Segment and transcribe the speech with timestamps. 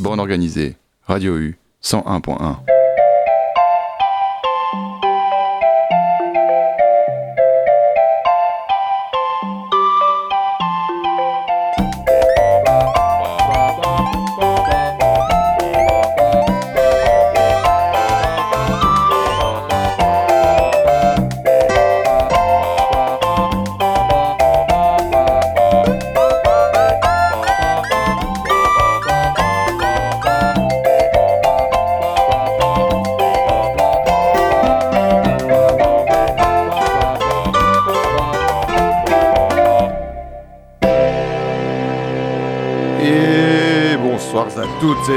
[0.00, 0.76] Bande organisée,
[1.06, 2.79] Radio U 101.1.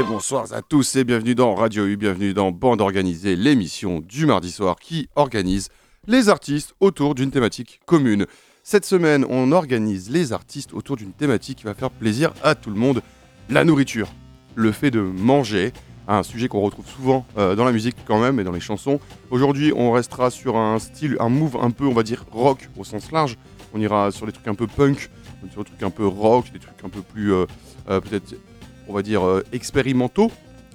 [0.02, 4.50] bonsoir à tous et bienvenue dans Radio U, bienvenue dans Bande Organisée, l'émission du mardi
[4.50, 5.68] soir qui organise
[6.08, 8.26] les artistes autour d'une thématique commune.
[8.64, 12.70] Cette semaine, on organise les artistes autour d'une thématique qui va faire plaisir à tout
[12.70, 13.02] le monde,
[13.48, 14.08] la nourriture.
[14.56, 15.72] Le fait de manger,
[16.08, 18.98] un sujet qu'on retrouve souvent euh, dans la musique quand même et dans les chansons.
[19.30, 22.82] Aujourd'hui, on restera sur un style, un move un peu, on va dire, rock au
[22.82, 23.38] sens large.
[23.72, 25.08] On ira sur des trucs un peu punk,
[25.52, 27.46] sur des trucs un peu rock, des trucs un peu plus, euh,
[27.88, 28.34] euh, peut-être,
[28.88, 30.30] on va dire, euh, expérimentaux.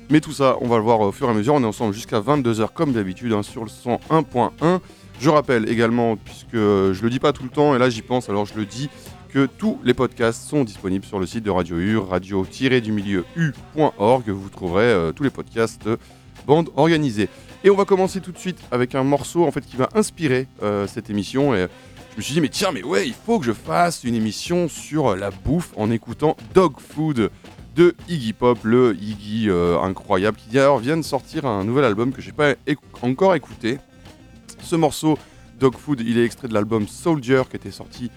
[0.10, 1.54] Mais tout ça, on va le voir au fur et à mesure.
[1.54, 4.80] On est ensemble jusqu'à 22h comme d'habitude hein, sur le 101.1.
[5.20, 8.30] Je rappelle également, puisque je le dis pas tout le temps, et là j'y pense,
[8.30, 8.90] alors je le dis,
[9.30, 14.30] que tous les podcasts sont disponibles sur le site de Radio U, radio-du-milieu u.org.
[14.30, 16.00] Vous trouverez euh, tous les podcasts de
[16.48, 17.30] bande organisée.
[17.64, 20.48] Et on va commencer tout de suite avec un morceau en fait qui va inspirer
[20.64, 21.54] euh, cette émission.
[21.54, 21.68] Et
[22.14, 24.68] je me suis dit mais tiens mais ouais il faut que je fasse une émission
[24.68, 27.30] sur la bouffe en écoutant Dog Food
[28.08, 32.22] Iggy Pop, le Iggy euh, incroyable qui d'ailleurs vient de sortir un nouvel album que
[32.22, 32.54] j'ai pas
[33.02, 33.78] encore écouté.
[34.62, 35.18] Ce morceau
[35.60, 38.12] Dog Food il est extrait de l'album Soldier qui était sorti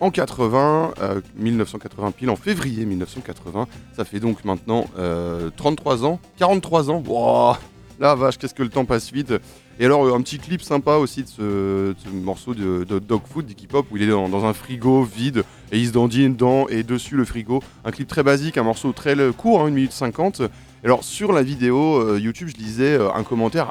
[0.00, 3.66] en 80, euh, 1980 pile, en février 1980.
[3.94, 7.02] Ça fait donc maintenant euh, 33 ans, 43 ans.
[7.06, 7.56] Wow,
[7.98, 9.32] la vache, qu'est-ce que le temps passe vite.
[9.78, 13.66] Et alors, euh, un petit clip sympa aussi de ce, morceau de, Dog Food d'Iggy
[13.66, 16.82] Pop où il est dans, dans un frigo vide et il se dandine dedans et
[16.82, 17.62] dessus le frigo.
[17.84, 20.40] Un clip très basique, un morceau très court, hein, 1 minute 50.
[20.40, 23.68] Et alors, sur la vidéo euh, YouTube, je lisais euh, un commentaire.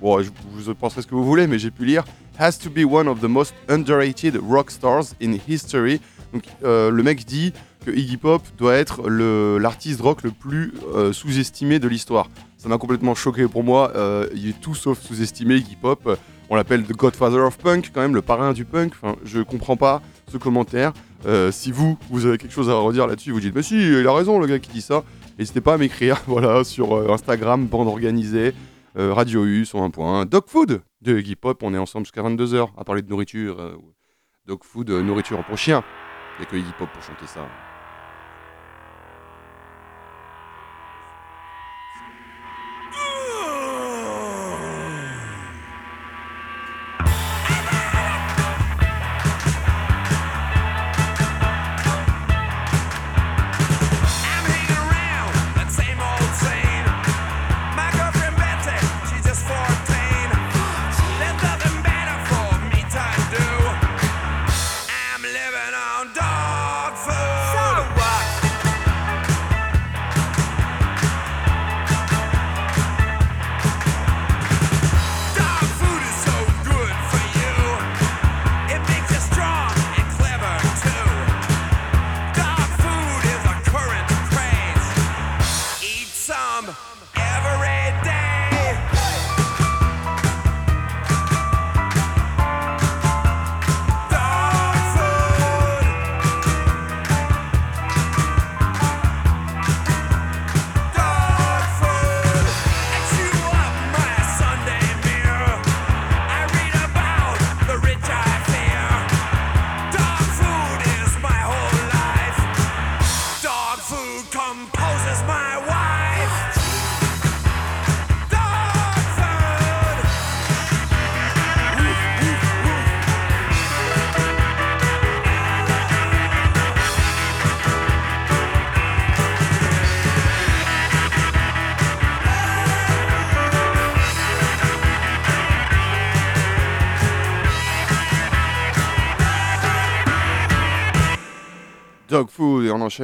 [0.00, 2.04] Vous penserez ce que vous voulez, mais j'ai pu lire
[2.38, 6.00] Has to be one of the most underrated rock stars in history.
[6.34, 7.54] Donc, le mec dit
[7.86, 10.74] que Iggy Pop doit être l'artiste rock le plus
[11.12, 12.28] sous-estimé de l'histoire.
[12.66, 13.92] Ça m'a complètement choqué pour moi.
[13.94, 16.18] euh, il est tout sauf sous-estimé, Iggy Pop.
[16.50, 18.92] On l'appelle The Godfather of Punk, quand même, le parrain du punk.
[19.00, 20.92] Enfin, je comprends pas ce commentaire.
[21.26, 24.04] Euh, si vous, vous avez quelque chose à redire là-dessus, vous dites, mais si, il
[24.04, 25.04] a raison, le gars qui dit ça.
[25.38, 28.52] N'hésitez pas à m'écrire, voilà, sur euh, Instagram, bande organisée,
[28.96, 30.24] Radio U, sur un.
[30.24, 33.78] Dog Food de Iggy Pop, on est ensemble jusqu'à 22h à parler de nourriture.
[34.44, 35.84] dog Food, nourriture pour chien.
[36.36, 37.46] Il n'y a que Iggy Pop pour chanter ça.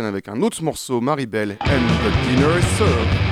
[0.01, 3.32] Avec un autre morceau, Maribel and the Dinner is Served.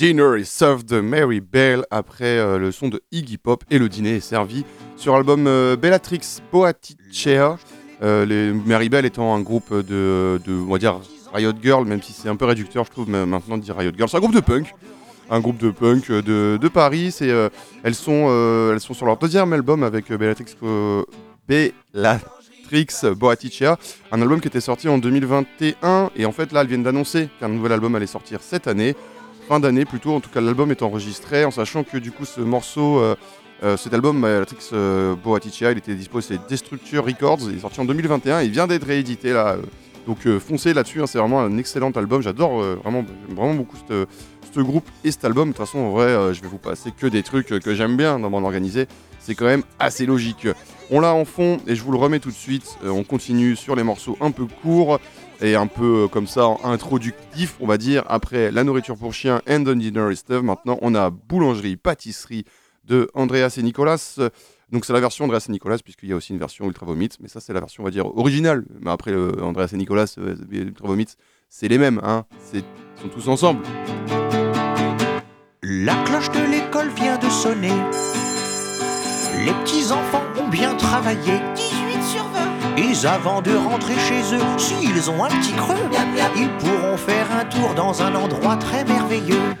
[0.00, 3.90] Dinner is served de Mary Bell après euh, le son de Iggy Pop et le
[3.90, 4.64] dîner est servi
[4.96, 7.58] sur l'album euh, Bellatrix Boaticea.
[8.02, 11.00] Euh, les Mary Bell étant un groupe de, de, on va dire
[11.34, 14.08] Riot Girl, même si c'est un peu réducteur, je trouve maintenant de dire Riot Girl.
[14.08, 14.74] C'est un groupe de punk,
[15.28, 17.12] un groupe de punk de, de Paris.
[17.12, 17.28] C'est,
[17.82, 20.56] elles sont, elles sont sur leur deuxième album avec Bellatrix,
[21.46, 22.86] Bellatrix
[23.18, 23.76] Boaticea,
[24.12, 27.48] un album qui était sorti en 2021 et en fait là elles viennent d'annoncer qu'un
[27.50, 28.96] nouvel album allait sortir cette année,
[29.50, 30.14] fin d'année plutôt.
[30.14, 33.16] En tout cas l'album est enregistré en sachant que du coup ce morceau euh,
[33.64, 37.84] euh, cet album, euh, Boaticea, il était dispo chez Destructure Records, il est sorti en
[37.84, 39.56] 2021, il vient d'être réédité là.
[40.06, 44.88] donc foncez là-dessus, hein, c'est vraiment un excellent album, j'adore vraiment, vraiment beaucoup ce groupe
[45.02, 45.48] et cet album.
[45.48, 48.20] De toute façon, en vrai, je vais vous passer que des trucs que j'aime bien
[48.20, 48.86] dans mon organisé,
[49.18, 50.46] c'est quand même assez logique.
[50.92, 53.74] On l'a en fond et je vous le remets tout de suite, on continue sur
[53.74, 55.00] les morceaux un peu courts
[55.40, 58.04] et un peu euh, comme ça introductif, on va dire.
[58.08, 62.44] Après la nourriture pour chien and the dinner is served, maintenant on a boulangerie, pâtisserie
[62.84, 64.18] de Andreas et Nicolas.
[64.70, 67.10] Donc c'est la version Andreas et Nicolas, puisqu'il y a aussi une version Ultra Vomit,
[67.20, 68.64] mais ça c'est la version on va dire originale.
[68.80, 71.08] Mais après Andreas et Nicolas, euh, Ultra Vomit,
[71.48, 72.24] c'est les mêmes, hein.
[72.54, 72.62] Ils
[73.02, 73.62] sont tous ensemble.
[75.62, 77.72] La cloche de l'école vient de sonner.
[79.44, 81.40] Les petits enfants ont bien travaillé.
[82.76, 83.10] 18 sur 20.
[83.12, 85.74] Et avant de rentrer chez eux, s'ils ont un petit creux,
[86.36, 89.56] ils pourront faire un tour dans un endroit très merveilleux.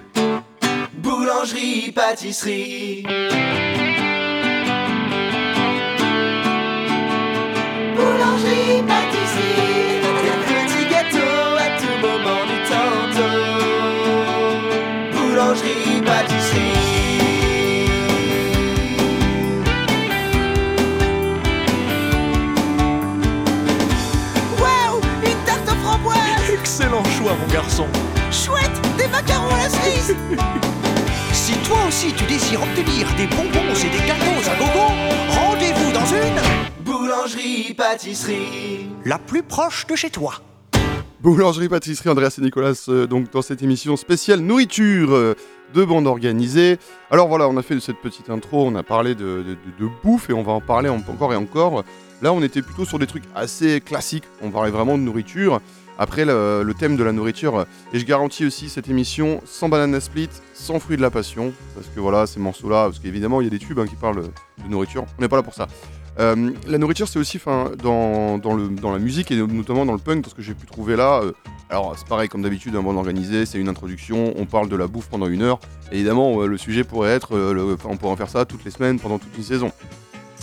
[0.94, 3.04] Boulangerie, pâtisserie.
[7.96, 10.00] Boulangerie, pâtisserie.
[10.24, 13.50] Des petits gâteaux à tout moment du tantôt.
[15.12, 15.89] Boulangerie,
[26.80, 27.84] Excellent choix, mon garçon.
[28.32, 30.16] Chouette, des macarons à la cerise.
[31.32, 34.86] Si toi aussi tu désires obtenir des bonbons et des gâteaux à gogo,
[35.28, 38.88] rendez-vous dans une, Boulangerie, pâtisserie.
[39.04, 40.34] la plus proche de chez toi.
[41.20, 45.34] Boulangerie, pâtisserie, Andreas et Nicolas, euh, donc dans cette émission spéciale nourriture euh,
[45.74, 46.78] de bande organisée.
[47.10, 49.42] Alors voilà, on a fait cette petite intro, on a parlé de, de-
[49.82, 51.84] de- de bouffe et on va en parler en- encore et encore.
[52.22, 55.60] Là, on était plutôt sur des trucs assez classiques, on parlait vraiment de nourriture.
[56.02, 60.30] Après, le, thème de la nourriture, et je garantis aussi cette émission sans banana split,
[60.54, 63.50] sans fruit de la passion, parce que voilà, ces morceaux-là, parce qu'évidemment, il y a
[63.50, 65.68] des tubes hein, qui parlent de nourriture, on n'est pas là pour ça.
[66.18, 67.38] Euh, la nourriture, c'est aussi
[67.82, 70.64] dans, dans, le, dans la musique et notamment dans le punk, parce que j'ai pu
[70.66, 71.20] trouver là.
[71.22, 71.32] euh,
[71.68, 74.86] alors, c'est pareil, comme d'habitude, un bon organisé, c'est une introduction, on parle de la
[74.86, 75.60] bouffe pendant une heure.
[75.92, 78.70] Et évidemment, euh, le sujet pourrait être, le- on pourrait en faire ça toutes les
[78.70, 79.70] semaines pendant toute une saison.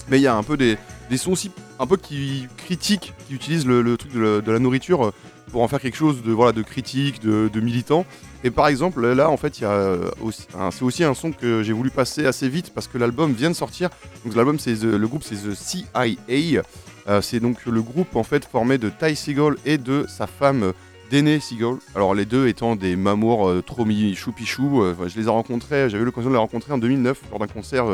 [0.09, 0.77] Mais il y a un peu des,
[1.09, 5.11] des sons aussi, un peu qui critiquent, qui utilisent le, truc de la, nourriture
[5.51, 8.05] pour en faire quelque chose de, voilà, de critique, de, militant.
[8.43, 10.09] Et par exemple, là, en fait, euh,
[10.57, 13.49] un- c'est aussi un son que j'ai voulu passer assez vite parce que l'album vient
[13.49, 13.89] de sortir.
[14.25, 16.61] Donc l'album, c'est le groupe, c'est The CIA.
[17.09, 20.63] Euh, c'est donc le groupe en fait formé de Ty Seagull et de sa femme
[20.63, 20.71] euh,
[21.09, 21.77] Dene Seagull.
[21.95, 24.81] Alors les deux étant des mamours euh, trop choupichou.
[24.83, 27.47] Euh, je les ai rencontrés, j'avais eu l'occasion de les rencontrer en 2009 lors d'un
[27.47, 27.85] concert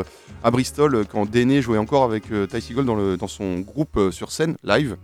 [0.42, 4.32] à Bristol quand Dene jouait encore avec Ty Seagull dans, le, dans son groupe sur
[4.32, 4.96] scène live.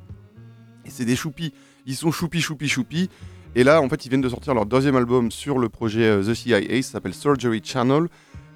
[0.85, 1.53] Et c'est des choupis.
[1.91, 3.11] Ils sont choupi choupi choupi.
[3.57, 6.23] Et là, en fait, ils viennent de sortir leur deuxième album sur le projet euh,
[6.23, 6.83] The CIA.
[6.83, 8.07] Ça s'appelle Surgery Channel.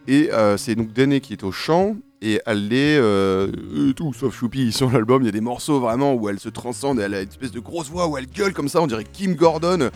[0.06, 1.96] Et euh, c'est donc Dene qui est au chant.
[2.22, 5.22] Et elle est euh, tout sauf choupi sur l'album.
[5.22, 7.00] Il y a des morceaux vraiment où elle se transcende.
[7.00, 8.80] Elle a une espèce de grosse voix où elle gueule comme ça.
[8.80, 9.90] On dirait Kim Gordon.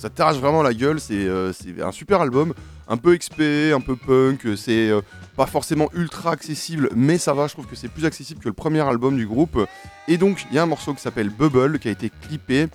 [0.00, 0.98] Ça t'arrache vraiment la gueule.
[0.98, 2.54] C'est euh, c'est un super album.
[2.88, 3.42] Un peu XP,
[3.74, 4.56] un peu punk.
[4.56, 5.02] C'est euh,
[5.36, 7.48] pas forcément ultra accessible, mais ça va.
[7.48, 9.58] Je trouve que c'est plus accessible que le premier album du groupe.
[10.08, 12.68] Et donc, il y a un morceau qui s'appelle Bubble qui a été clippé.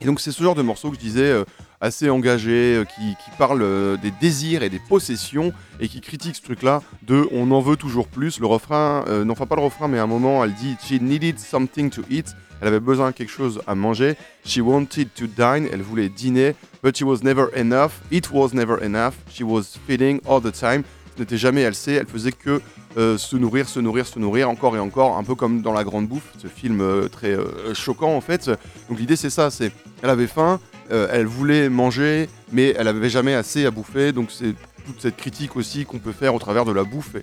[0.00, 1.42] Et donc, c'est ce genre de morceau que je disais euh,
[1.80, 6.80] assez engagé, qui, qui parle des désirs et des possessions et qui critique ce truc-là
[7.02, 8.38] de on en veut toujours plus.
[8.38, 11.40] Le refrain, non, enfin pas le refrain, mais à un moment, elle dit She needed
[11.40, 12.36] something to eat.
[12.60, 14.16] Elle avait besoin de quelque chose à manger.
[14.44, 15.68] She wanted to dine.
[15.72, 16.54] Elle voulait dîner.
[16.82, 18.00] But it was never enough.
[18.10, 19.14] It was never enough.
[19.30, 20.82] She was feeding all the time.
[21.16, 21.92] Ce n'était jamais assez.
[21.92, 22.60] Elle faisait que
[22.96, 25.84] euh, se nourrir, se nourrir, se nourrir, encore et encore, un peu comme dans La
[25.84, 28.50] Grande Bouffe, ce film euh, très euh, choquant en fait.
[28.88, 29.70] Donc l'idée c'est ça, c'est
[30.02, 34.12] elle avait faim, elle voulait manger, mais elle avait jamais assez à bouffer.
[34.12, 34.54] Donc c'est
[34.86, 37.16] toute cette critique aussi qu'on peut faire au travers de la bouffe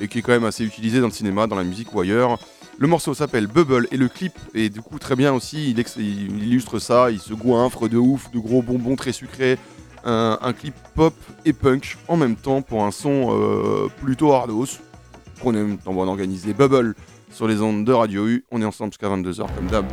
[0.00, 2.38] et qui est quand même assez utilisée dans le cinéma, dans la musique ou ailleurs.
[2.78, 5.70] Le morceau s'appelle Bubble et le clip est du coup très bien aussi.
[5.70, 9.58] Il, illustre ça, il se goinfre de ouf, de gros bonbons très sucrés.
[10.06, 11.14] Un, clip pop
[11.46, 14.66] et punk en même temps pour un son euh, plutôt hardos
[15.40, 16.94] qu'on aime Bonne Organisée Bubble
[17.30, 18.44] sur les ondes de Radio U.
[18.50, 19.86] On est ensemble jusqu'à 22h comme d'hab.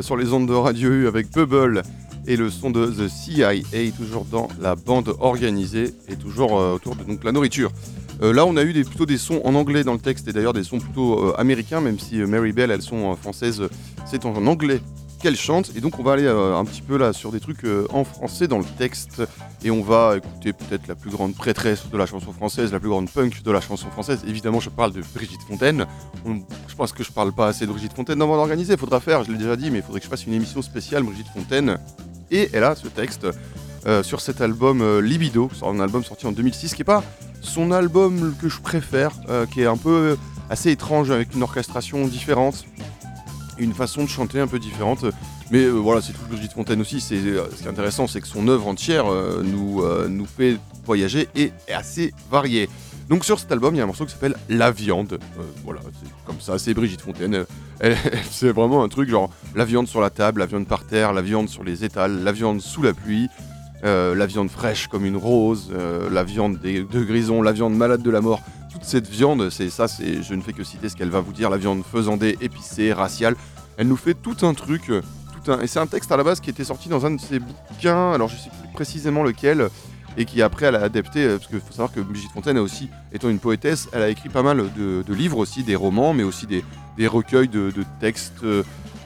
[0.00, 1.82] Euh, sur les ondes de Radio avec Bubble
[2.26, 3.52] et le son de The CIA,
[3.96, 7.70] toujours dans la bande organisée et toujours euh, autour de donc, la nourriture.
[8.22, 10.32] Euh, là, on a eu des, plutôt des sons en anglais dans le texte et
[10.32, 13.62] d'ailleurs des sons plutôt américains, même si Mary Bell, elles sont françaises,
[14.06, 14.80] c'est en anglais
[15.22, 15.72] qu'elle chante.
[15.76, 18.58] Et donc, on va aller un petit peu là sur des trucs en français dans
[18.58, 19.22] le texte
[19.62, 22.88] et on va écouter peut-être la plus grande prêtresse de la chanson française, la plus
[22.88, 24.20] grande punk de la chanson française.
[24.26, 25.86] Évidemment, je parle de Brigitte Fontaine.
[26.24, 28.72] On- je pense que je parle pas assez de Brigitte Fontaine dans mon organisé.
[28.74, 30.62] Il faudra faire, je l'ai déjà dit, mais il faudrait que je fasse une émission
[30.62, 31.78] spéciale Brigitte Fontaine.
[32.30, 33.26] Et elle a ce texte
[33.86, 37.02] euh, sur cet album euh, Libido, un album sorti en 2006, qui est pas
[37.42, 40.16] son album que je préfère, euh, qui est un peu
[40.50, 42.64] assez étrange avec une orchestration différente,
[43.58, 45.04] une façon de chanter un peu différente.
[45.50, 47.00] Mais euh, voilà, c'est tout Brigitte Fontaine aussi.
[47.00, 50.56] C'est euh, ce qui est intéressant, c'est que son œuvre entière euh, nous nous fait
[50.84, 52.68] voyager et est assez variée.
[53.08, 55.18] Donc sur cet album, il y a un morceau qui s'appelle La viande.
[55.64, 57.44] Voilà, c'est comme ça, c'est Brigitte Fontaine.
[58.30, 61.22] C'est vraiment un truc genre la viande sur la table, la viande par terre, la
[61.22, 63.28] viande sur les étals, la viande sous la pluie,
[63.82, 65.72] la viande fraîche comme une rose,
[66.10, 68.42] la viande de grison, la viande malade de la mort.
[68.70, 71.32] Toute cette viande, c'est ça, c'est je ne fais que citer ce qu'elle va vous
[71.32, 73.34] dire, la viande faisandée, épicée, raciale.
[73.78, 74.92] Elle nous fait tout un truc,
[75.62, 78.12] et c'est un texte à la base qui était sorti dans un de ses bouquins.
[78.12, 79.68] Alors je sais plus précisément lequel
[80.16, 82.62] et qui après elle a adapté, euh, parce qu'il faut savoir que Brigitte Fontaine a
[82.62, 86.22] aussi, étant une poétesse, elle a écrit pas mal de, livres aussi, des romans, mais
[86.22, 86.64] aussi des,
[87.06, 88.62] recueils de, textes euh,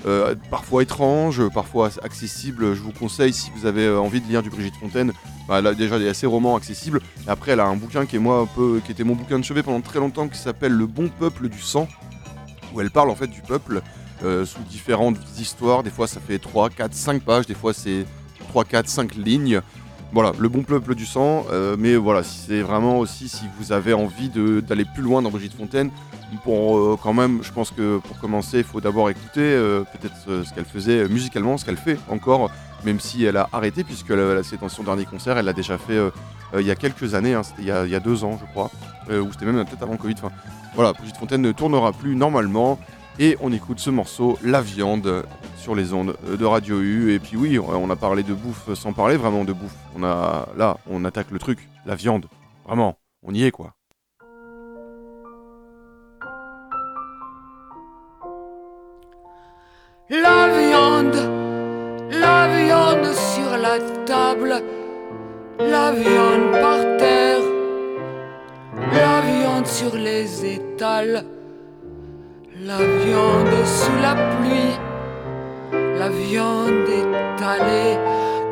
[0.07, 2.75] euh, parfois étranges, parfois accessibles.
[2.75, 5.13] Je vous conseille, si vous avez envie de lire du Brigitte Fontaine,
[5.49, 7.01] bah, elle a déjà des assez romans accessibles.
[7.27, 9.39] Et après, elle a un bouquin qui est moi un peu, qui était mon bouquin
[9.39, 11.87] de chevet pendant très longtemps, qui s'appelle Le bon peuple du sang,
[12.75, 13.83] où elle parle en fait du peuple
[14.23, 15.83] euh, sous différentes histoires.
[15.83, 18.05] Des fois, ça fait 3, 4, 5 pages, des fois, c'est
[18.49, 19.61] 3, 4, 5 lignes.
[20.13, 23.73] Voilà, le bon peuple du sang, euh, mais voilà, si c'est vraiment aussi si vous
[23.73, 25.91] avez envie d'aller plus loin dans Brigitte Fontaine,
[26.45, 29.57] pour euh, quand même, je pense que pour commencer, il faut d'abord écouter
[29.93, 32.51] peut-être ce qu'elle faisait musicalement, ce qu'elle fait encore,
[32.85, 34.13] même si elle a arrêté, puisque
[34.45, 35.99] c'est dans son dernier concert, elle l'a déjà fait
[36.57, 38.71] il y a quelques années, hein, c'était il, y a- deux ans, je crois,
[39.11, 40.15] ou c'était même peut-être avant Covid.
[40.77, 42.79] Voilà, Brigitte Fontaine ne tournera plus normalement,
[43.19, 45.25] et on écoute ce morceau, La viande,
[45.57, 47.13] sur les ondes de Radio U.
[47.13, 49.77] Et puis oui, on a parlé de bouffe sans parler vraiment de bouffe.
[49.97, 52.27] On a là, on attaque le truc, la viande.
[52.67, 53.75] Vraiment, on y est quoi.
[60.11, 61.17] La viande,
[62.11, 64.63] la viande sur la table,
[65.59, 67.41] la viande par terre,
[68.93, 71.25] la viande sur les étals,
[72.67, 74.79] la viande sous la pluie,
[75.99, 77.99] la viande étalée,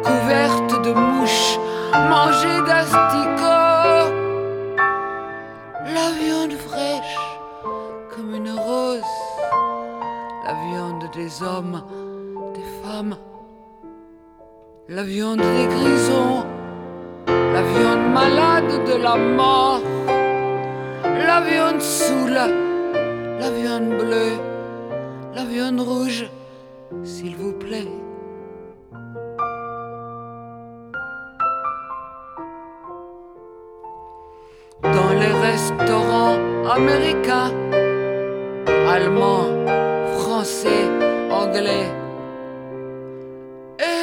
[0.04, 1.58] couverte de mouches,
[1.94, 4.12] mangée d'asticots,
[5.96, 7.18] la viande fraîche
[8.14, 9.00] comme une rose.
[10.44, 11.82] La viande des hommes,
[12.54, 13.16] des femmes,
[14.88, 16.44] la viande des grisons,
[17.28, 19.80] la viande malade de la mort,
[21.26, 22.71] la viande saoule,
[23.42, 24.36] la viande bleue,
[25.34, 26.24] la viande rouge,
[27.02, 27.90] s'il vous plaît.
[34.96, 36.38] Dans les restaurants
[36.78, 37.52] américains,
[38.94, 39.50] allemands,
[40.18, 40.84] français,
[41.42, 41.88] anglais.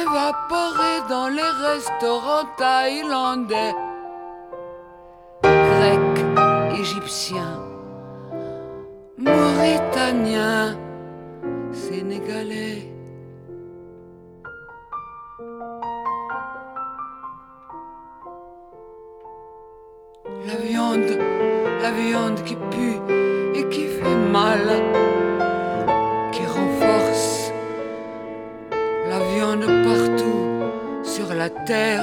[0.00, 3.72] Évaporé dans les restaurants thaïlandais,
[5.42, 6.24] grecs,
[6.78, 7.69] égyptiens,
[9.20, 10.76] mauritaniens,
[11.72, 12.90] sénégalais.
[20.46, 21.18] La viande,
[21.82, 22.98] la viande qui pue
[23.54, 24.66] et qui fait mal
[26.32, 27.52] qui renforce
[29.08, 30.46] la viande partout
[31.02, 32.02] sur la terre.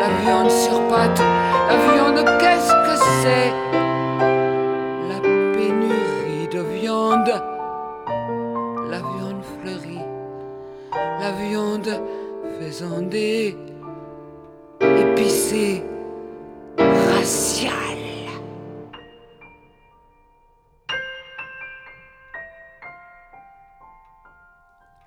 [0.00, 1.22] La viande sur pattes,
[1.68, 3.63] la viande, qu'est-ce que c'est?
[11.48, 12.00] Viande
[12.58, 13.56] faisandée,
[14.80, 15.82] épicée,
[16.78, 17.72] raciale.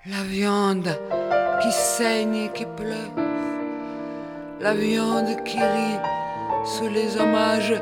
[0.06, 0.90] La viande
[1.60, 3.14] qui saigne et qui pleure.
[4.60, 6.00] La viande qui rit
[6.64, 7.74] sous les hommages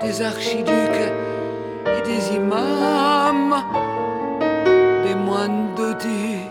[0.00, 1.04] des archiducs
[1.94, 3.56] et des imams,
[5.04, 6.47] des moines dodus,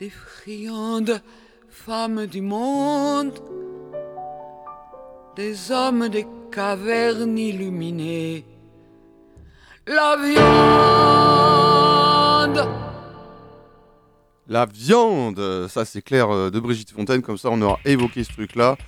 [0.00, 1.22] des friandes
[1.68, 3.38] femmes du monde,
[5.36, 8.46] des hommes des cavernes illuminées.
[9.86, 10.16] la
[12.46, 12.68] viande.
[14.48, 18.32] La viande, ça c'est clair euh, de Brigitte Fontaine, comme ça on aura évoqué ce
[18.32, 18.78] truc-là.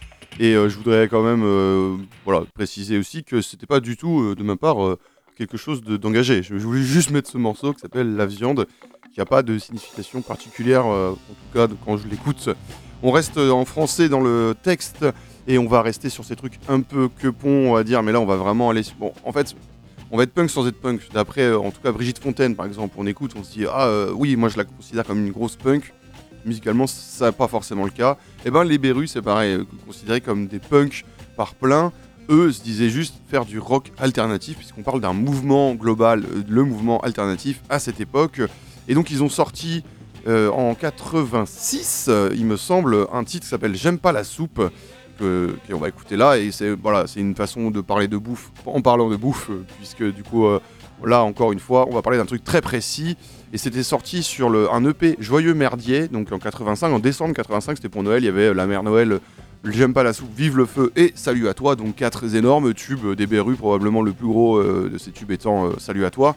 [0.40, 4.34] Et euh, je voudrais quand même euh, voilà, préciser aussi que c'était pas du tout
[4.34, 4.96] de ma part
[5.36, 6.42] quelque chose de- d'engagé.
[6.42, 8.66] Je, je voulais juste mettre ce morceau qui s'appelle La viande,
[9.12, 12.48] qui n'a pas de signification particulière, euh, en tout cas de- quand je l'écoute.
[13.02, 15.04] On reste euh, en français dans le texte
[15.48, 18.12] et on va rester sur ces trucs un peu que pont, on va dire, mais
[18.12, 18.82] là on va vraiment aller.
[19.00, 19.54] Bon, en fait,
[20.10, 21.00] on va être punk sans être punk.
[21.12, 24.06] D'après, euh, en tout cas, Brigitte Fontaine, par exemple, on écoute, on se dit Ah
[24.14, 25.92] oui, moi je la considère comme une grosse punk.
[26.44, 28.16] Musicalement, ça n'est pas forcément le cas.
[28.44, 31.04] Et ben les Berus, c'est pareil, considérés comme des punks
[31.36, 31.92] par plein.
[32.28, 36.64] Eux se disaient juste faire du rock alternatif, puisqu'on parle d'un mouvement global, euh, le
[36.64, 38.40] mouvement alternatif à cette époque.
[38.88, 39.84] Et donc ils ont sorti
[40.28, 44.62] euh, en 86, euh, il me semble, un titre qui s'appelle J'aime pas la soupe,
[45.18, 46.38] que, qu'on va écouter là.
[46.38, 50.04] Et c'est voilà, c'est une façon de parler de bouffe en parlant de bouffe, puisque
[50.04, 50.46] du coup,
[51.04, 53.16] là encore une fois, on va parler d'un truc très précis.
[53.52, 57.76] Et c'était sorti sur le, un EP Joyeux Merdier, donc en 85, en décembre 85,
[57.76, 59.20] c'était pour Noël, il y avait La Mère Noël,
[59.64, 63.14] J'aime pas la soupe, Vive le feu et Salut à toi, donc quatre énormes tubes
[63.14, 66.36] des Berus, probablement le plus gros euh, de ces tubes étant euh, Salut à toi.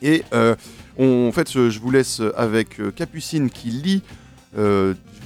[0.00, 0.54] Et euh,
[0.98, 4.02] en fait, je vous laisse avec Capucine qui lit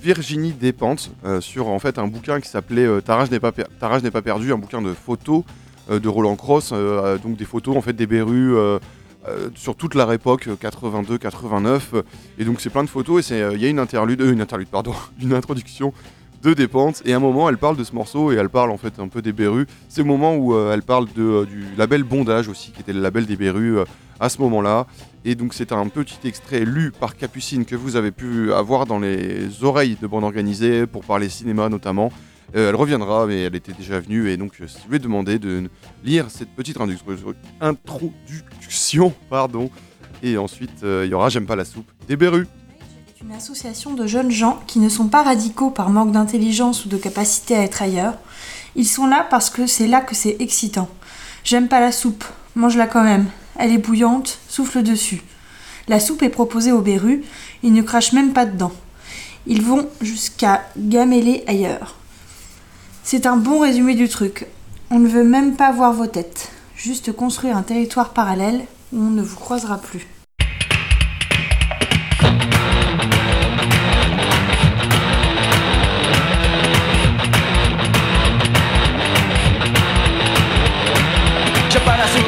[0.03, 4.23] Virginie Despentes sur en fait un bouquin qui s'appelait euh, Ta rage n'est pas, pas
[4.23, 5.45] perdue, un bouquin de photos
[5.89, 6.73] de Roland Cross,
[7.23, 8.79] donc des photos en fait des Berus euh,
[9.55, 12.03] sur toute leur époque, 82-89.
[12.39, 14.95] et donc c'est plein de photos et il y a une interlude, une interlude, pardon,
[15.23, 15.93] une introduction
[16.43, 17.03] de Despentes.
[17.05, 19.09] Et à un moment, elle parle de ce morceau et elle parle en fait un
[19.09, 19.67] peu des Berus.
[19.89, 22.93] C'est le moment où euh, elle parle de, euh, du label Bondage aussi, qui était
[22.93, 23.85] le label des Berus euh,
[24.21, 24.87] à ce moment-là.
[25.25, 28.99] Et donc c'est un petit extrait lu par Capucine que vous avez pu avoir dans
[28.99, 32.13] les oreilles de bande organisée pour parler cinéma notamment.
[32.55, 35.71] Elle reviendra, mais elle était déjà venue, et donc je lui ai demandé de
[36.05, 36.77] lire cette petite
[37.63, 39.71] introduction, pardon,
[40.23, 42.47] et ensuite il y aura J'aime pas la soupe des Berus.
[43.25, 46.97] Une association de jeunes gens qui ne sont pas radicaux par manque d'intelligence ou de
[46.97, 48.15] capacité à être ailleurs.
[48.75, 50.89] Ils sont là parce que c'est là que c'est excitant.
[51.45, 52.25] J'aime pas la soupe,
[52.57, 53.27] mange-la quand même.
[53.57, 55.23] Elle est bouillante, souffle dessus.
[55.89, 57.23] La soupe est proposée aux berus,
[57.63, 58.73] ils ne crachent même pas dedans.
[59.47, 61.97] Ils vont jusqu'à gameler ailleurs.
[63.05, 64.47] C'est un bon résumé du truc.
[64.91, 66.51] On ne veut même pas voir vos têtes.
[66.77, 70.07] Juste construire un territoire parallèle où on ne vous croisera plus.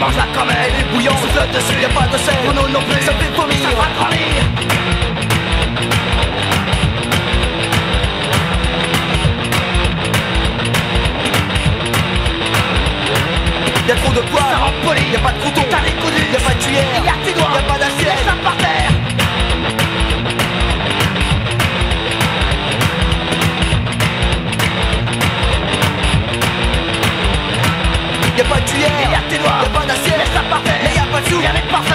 [0.05, 2.83] Mange la même, elle est bouillante, souffle dessus, y'a pas de sel, non non non
[2.83, 4.45] plus, ça fait vomir, ça va grandir
[13.89, 15.91] Y'a trop de poids, ça rend y'a pas de couteau, t'as les
[16.33, 18.74] y'a pas de cuillère, y'a tes doigts, y'a pas d'assiette, laisse ça par terre
[28.37, 31.21] Y'a pas de cuillère, y'a tes doigts, y'a pas laisse la parfaite, mais y'a pas
[31.21, 31.94] de sou, rien n'est parfait.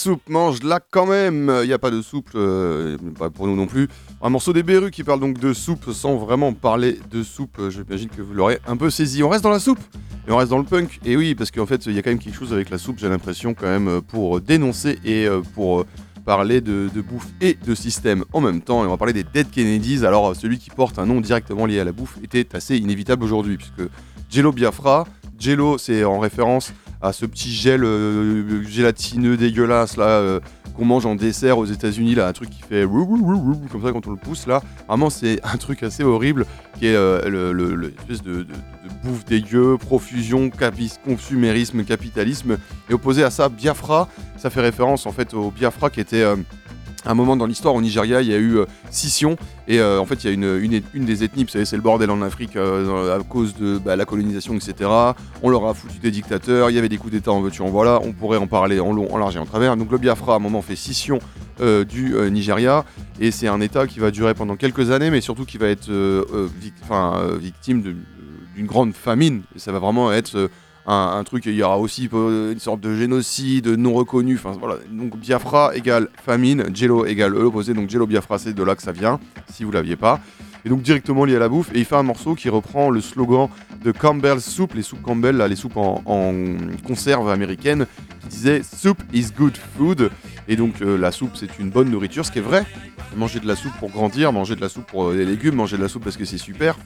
[0.00, 1.52] Soupe, mange-la quand même.
[1.62, 2.96] Il n'y a pas de soupe, euh,
[3.34, 3.88] pour nous non plus.
[4.22, 7.58] Un morceau des Berus qui parle donc de soupe sans vraiment parler de soupe.
[7.58, 9.22] Euh, J'imagine que vous l'aurez un peu saisi.
[9.22, 9.78] On reste dans la soupe
[10.26, 11.00] et on reste dans le punk.
[11.04, 12.98] Et oui, parce qu'en fait, il y a quand même quelque chose avec la soupe,
[12.98, 15.84] j'ai l'impression, quand même, euh, pour dénoncer et pour
[16.24, 18.82] parler de, de bouffe et de système en même temps.
[18.84, 20.06] Et on va parler des Dead Kennedys.
[20.06, 23.58] Alors, celui qui porte un nom directement lié à la bouffe était assez inévitable aujourd'hui,
[23.58, 23.90] puisque
[24.30, 25.06] Jello Biafra,
[25.38, 30.40] Jello, c'est en référence à ce petit gel euh, gélatineux dégueulasse là euh,
[30.76, 34.10] qu'on mange en dessert aux États-Unis là, un truc qui fait comme ça quand on
[34.10, 34.62] le pousse là.
[34.88, 36.46] Vraiment, c'est un truc assez horrible
[36.78, 38.46] qui est euh, le, espèce de,
[39.02, 42.58] bouffe dégueu, profusion, capi- consumérisme, capitalisme.
[42.88, 46.24] Et opposé à ça, Biafra, ça fait référence en fait au Biafra qui était
[47.06, 49.36] euh, un moment dans l'histoire au Nigeria, il y a eu euh, scission
[49.68, 51.82] et euh, en fait il y a une, une, des ethnies, vous savez c'est le
[51.82, 54.90] bordel en Afrique euh, à cause de bah, la colonisation etc.
[55.42, 57.68] On leur a foutu des dictateurs, il y avait des coups d'état en veux-tu en
[57.68, 59.76] voilà, on pourrait en parler en long, en large et en travers.
[59.76, 61.18] Donc le Biafra à un moment fait scission
[61.60, 62.86] du Nigeria
[63.20, 65.90] et c'est un état qui va durer pendant quelques années mais surtout qui va être
[67.38, 70.48] victime d'une grande famine et ça va vraiment être
[70.86, 74.36] un, truc, il y aura aussi euh, une sorte de génocide non reconnu.
[74.36, 77.74] Enfin voilà, donc Biafra égale famine, Jello égale l'opposé.
[77.74, 79.20] Donc Jello Biafra, c'est de là que ça vient,
[79.52, 80.20] si vous l'aviez pas.
[80.64, 81.70] Et donc directement lié à la bouffe.
[81.74, 83.48] Et il fait un morceau qui reprend le slogan
[83.82, 86.34] de Campbell's Soup, les soupes Campbell, les soupes en, en
[86.86, 87.86] conserve américaine,
[88.22, 90.10] qui disait Soup is good food.
[90.48, 92.66] Et donc euh, la soupe, c'est une bonne nourriture, ce qui est vrai.
[93.16, 95.76] Manger de la soupe pour grandir, manger de la soupe pour euh, les légumes, manger
[95.76, 96.76] de la soupe parce que c'est super.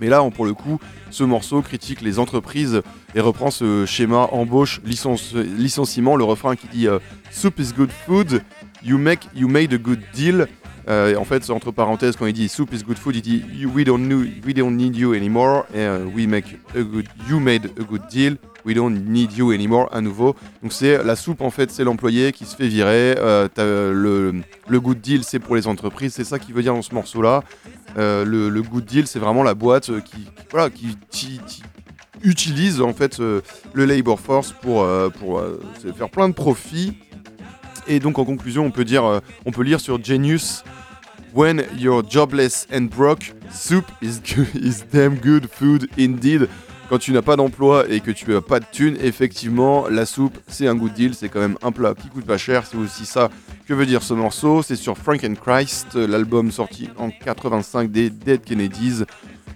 [0.00, 0.78] Mais là, pour le coup,
[1.10, 2.82] ce morceau critique les entreprises
[3.14, 6.98] et reprend ce schéma embauche, licenci- licenciement, le refrain qui dit euh,
[7.30, 8.42] Soup is good food,
[8.82, 10.46] you, made a good deal.
[10.88, 13.84] Euh, en fait, entre parenthèses, quand il dit Soup is good food, il dit we,
[13.84, 15.64] don't need you anymore.
[15.74, 16.58] Euh, we make
[17.28, 18.36] you made a good deal.
[18.64, 20.34] We don't need you anymore à nouveau.
[20.62, 23.14] Donc c'est la soupe en fait, c'est l'employé qui se fait virer.
[23.18, 26.14] Euh, euh, le, good deal, c'est pour les entreprises.
[26.14, 27.42] C'est ça qui veut dire dans ce morceau-là.
[27.98, 29.90] Euh, le, good deal, c'est vraiment la boîte
[31.10, 31.40] qui,
[32.22, 34.86] utilise en fait le labor force pour,
[35.18, 35.42] pour
[35.94, 36.96] faire plein de profits.
[37.86, 40.64] Et donc en conclusion, on peut dire, on peut lire sur Genius.
[41.34, 44.20] When you're jobless and broke, soup is,
[44.54, 46.48] is damn good food indeed.
[46.94, 50.38] Quand tu n'as pas d'emploi et que tu n'as pas de thunes, effectivement, la soupe,
[50.46, 51.12] c'est un good deal.
[51.12, 52.62] C'est quand même un plat qui coûte pas cher.
[52.70, 53.30] C'est aussi ça
[53.66, 54.62] que veut dire ce morceau.
[54.62, 59.02] C'est sur Frank and Christ, l'album sorti en 85 des Dead Kennedys.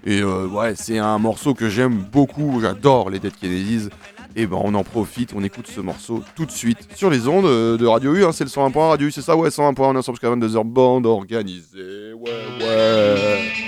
[0.05, 2.59] Et euh, ouais, c'est un morceau que j'aime beaucoup.
[2.61, 3.89] J'adore les Dead Kennedys.
[4.35, 7.47] Et ben on en profite, on écoute ce morceau tout de suite sur les ondes
[7.47, 8.25] euh, de Radio U.
[8.25, 9.37] hein, c'est le 101 Radio U, c'est ça?
[9.37, 10.65] Ouais, 101 on est ensemble jusqu'à 22h.
[10.65, 12.15] Bande organisée.
[12.15, 13.68] Ouais, ouais.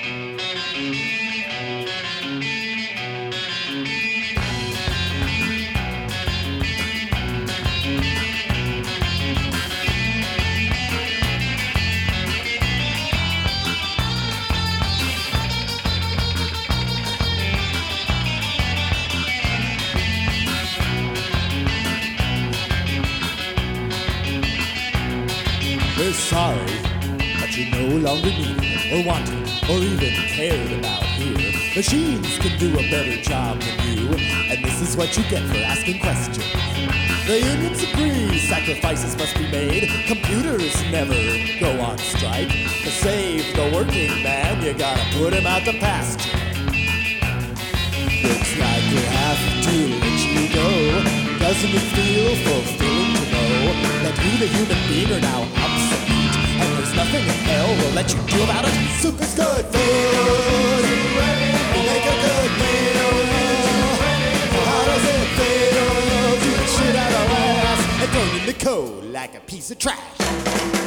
[35.00, 36.36] What you get for asking questions.
[37.26, 39.88] The unions agree sacrifices must be made.
[40.06, 41.16] Computers never
[41.58, 42.50] go on strike.
[42.84, 46.36] To save the working man, you gotta put him out to pasture.
[48.28, 50.68] Looks like we have to let you go.
[51.40, 53.72] Doesn't it feel fulfilling to know
[54.04, 56.36] that you, the human being, are now obsolete?
[56.60, 58.74] And there's nothing in hell will let you do about it?
[59.00, 61.19] Soup is good food.
[68.40, 70.79] In the cold like a piece of trash?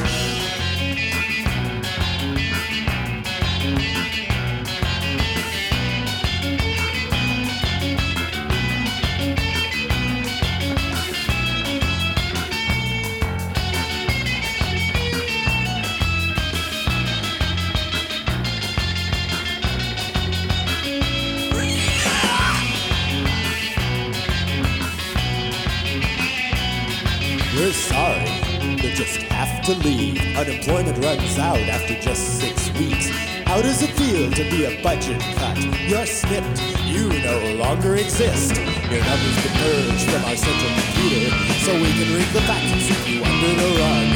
[29.45, 30.19] Have to leave.
[30.37, 33.09] Unemployment runs out after just six weeks.
[33.45, 35.57] How does it feel to be a budget cut?
[35.89, 38.55] You're snipped, you no longer exist.
[38.91, 41.27] Your numbers been purged from our central computer,
[41.65, 44.07] so we can read the facts and stick you under the rug.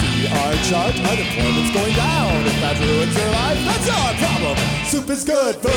[0.00, 2.40] See our chart, unemployment's going down.
[2.48, 4.56] If that ruins your life, that's our problem.
[4.86, 5.72] Soup is good food.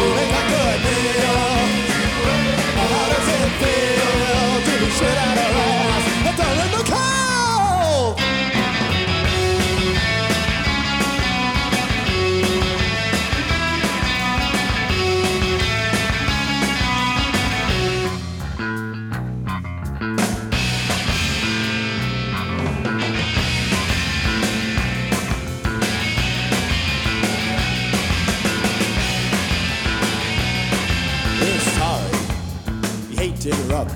[0.00, 1.61] We make a good meal.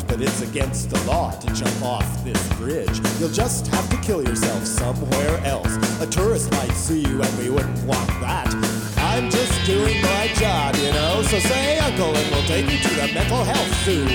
[0.08, 3.00] But it's against the law to jump off this bridge.
[3.18, 5.76] You'll just have to kill yourself somewhere else.
[6.00, 8.48] A tourist might see you, and we wouldn't want that.
[8.98, 11.22] I'm just doing my job, you know.
[11.22, 14.06] So say uncle, and we'll take you to the mental health zoo.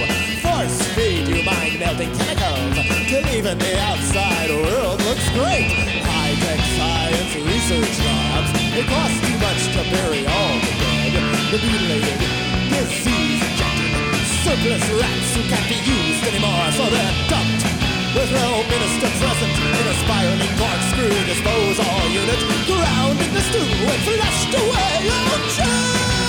[0.44, 2.76] Force feed you mind melting chemicals
[3.08, 5.72] till even the outside world looks great.
[6.04, 8.52] High tech science research labs.
[8.76, 11.14] It costs too much to bury all the dead.
[11.52, 12.20] The mutilated,
[12.70, 13.51] disease injected,
[14.44, 17.64] surplus rats who can't be used anymore, so they're dumped.
[18.16, 24.02] With no minister present in a spiraling corkscrew disposal unit, ground in the stew and
[24.02, 26.21] flushed away on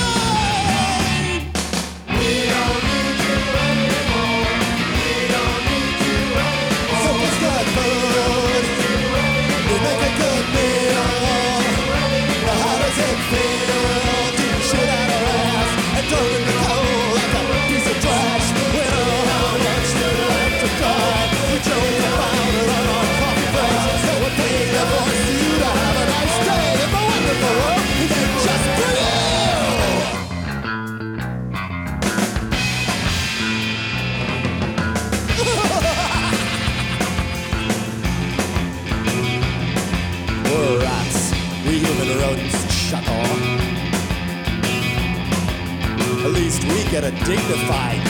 [47.25, 48.01] dignified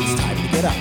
[0.00, 0.72] it's time to get up.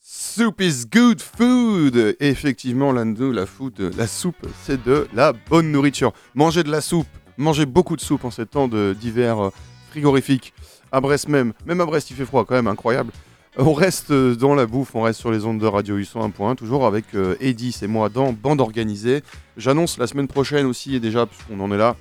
[0.00, 2.16] Soup is good food.
[2.20, 6.12] Effectivement, l'ando, la food, la soupe, c'est de la bonne nourriture.
[6.34, 7.06] Manger de la soupe,
[7.38, 9.50] manger beaucoup de soupe en ces temps de- d'hiver euh,
[9.90, 10.52] frigorifique.
[10.92, 13.12] À Brest même, même à Brest il fait froid quand même, incroyable.
[13.56, 16.86] On reste euh, dans la bouffe, on reste sur les ondes de Radio 801.1, toujours
[16.86, 19.22] avec euh, Eddy, c'est moi dans Bande Organisée.
[19.56, 21.94] J'annonce la semaine prochaine aussi, et déjà, puisqu'on en est là,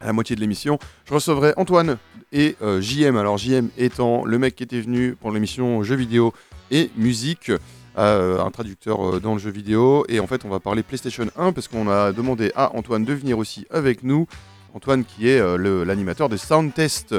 [0.00, 1.98] à la moitié de l'émission, je recevrai Antoine
[2.32, 3.18] et euh, JM.
[3.18, 6.32] Alors JM étant le mec qui était venu pour l'émission jeux vidéo
[6.70, 7.52] et musique,
[7.98, 10.06] euh, un traducteur dans le jeu vidéo.
[10.08, 13.12] Et en fait, on va parler PlayStation 1 parce qu'on a demandé à Antoine de
[13.12, 14.26] venir aussi avec nous.
[14.72, 17.14] Antoine qui est l'animateur de Sound Test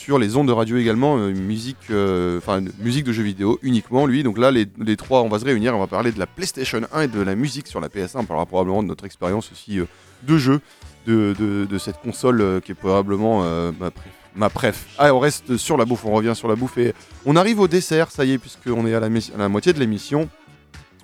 [0.00, 4.06] sur les ondes de radio également, euh, musique, euh, enfin musique de jeux vidéo uniquement
[4.06, 4.22] lui.
[4.22, 7.02] Donc là, les, trois, on va se réunir, on va parler de la PlayStation 1
[7.02, 8.20] et de la musique sur la PS1.
[8.20, 9.84] On parlera probablement de notre expérience aussi euh,
[10.22, 10.60] de jeu
[11.06, 13.42] de, cette console qui est probablement
[13.80, 14.86] ma, préf, ma préf.
[15.00, 16.94] On reste sur la bouffe, on revient sur la bouffe et
[17.26, 20.28] on arrive au dessert, ça y est, puisqu'on est à la, moitié de l'émission.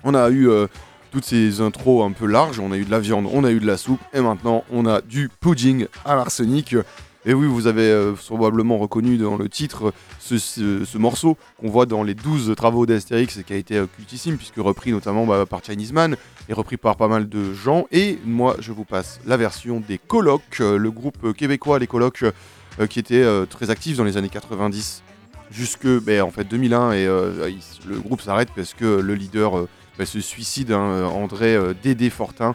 [0.05, 0.47] On a eu
[1.11, 3.59] toutes ces intros un peu larges, on a eu de la viande, on a eu
[3.59, 6.75] de la soupe et maintenant on a du pudding à l'arsenic.
[7.29, 11.69] Et oui, vous avez euh, probablement reconnu dans le titre ce, ce- ce morceau qu'on
[11.69, 15.25] voit dans les 12 travaux d'Astérix et qui a été euh, cultissime puisque repris notamment
[15.25, 16.15] bah, par Chinese Man
[16.47, 17.85] et repris par pas mal de gens.
[17.91, 21.87] Et moi, je vous passe la version des Colocs, euh, le groupe euh, québécois, les
[21.87, 22.23] Colocs,
[22.79, 25.03] euh, qui était euh, très actif dans les années 90
[25.51, 27.49] jusque ben, en fait 2001 et euh,
[27.87, 31.73] le groupe s'arrête parce que le leader euh, ben, se suicide, hein, euh, André euh,
[31.83, 32.53] Dédé Fortin, euh,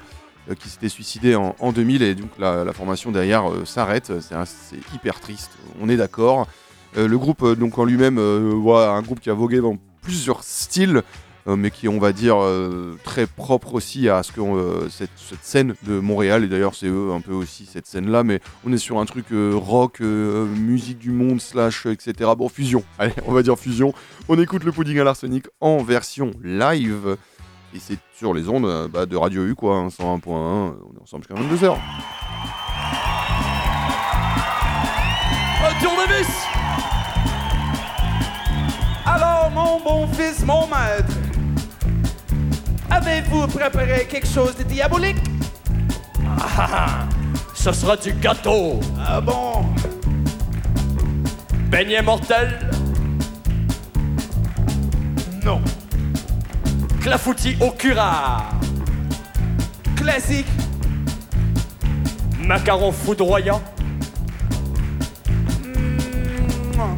[0.58, 4.12] qui s'était suicidé en, en 2000 et donc la, formation derrière euh, s'arrête.
[4.20, 6.46] C'est hyper triste, on est d'accord.
[6.96, 9.76] Euh, le groupe euh, donc en lui-même, euh, ouais, un groupe qui a vogué dans
[10.02, 11.02] plusieurs styles.
[11.48, 15.10] euh, mais qui on va dire, euh, très propre aussi à ce que euh, cette,
[15.42, 18.78] scène de Montréal, et d'ailleurs c'est eux un peu aussi cette scène-là, mais on est
[18.78, 22.30] sur un truc euh, rock, euh, musique du monde, slash, etc.
[22.36, 23.92] Bon, fusion, allez, on va dire fusion.
[24.28, 27.16] On écoute le pudding à l'arsenic en version live,
[27.74, 31.02] et c'est sur les ondes euh, bah, de Radio U, quoi, hein, 101.1, on est
[31.02, 31.76] ensemble jusqu'à 22h.
[35.64, 36.28] Un tournevis
[39.04, 41.12] Alors, mon bon fils, mon maître,
[42.90, 45.18] avez-vous préparé quelque chose de diabolique?
[46.56, 47.00] Ah,
[47.54, 48.78] ce sera du gâteau.
[49.04, 49.66] Ah bon?
[51.72, 52.70] Beignet mortel,
[55.44, 55.60] Non.
[57.02, 58.50] Clafoutis au curare,
[59.96, 60.46] Classique
[62.38, 63.62] macaron foudroyant,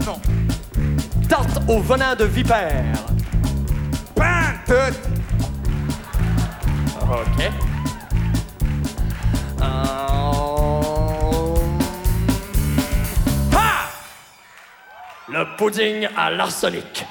[0.06, 0.20] non.
[1.28, 2.84] tarte au venin de vipère.
[4.66, 4.72] Tout
[7.02, 7.50] Ok.
[9.60, 9.64] Euh,
[13.52, 13.88] Ha!
[15.28, 17.03] Le pudding à l'arsenic.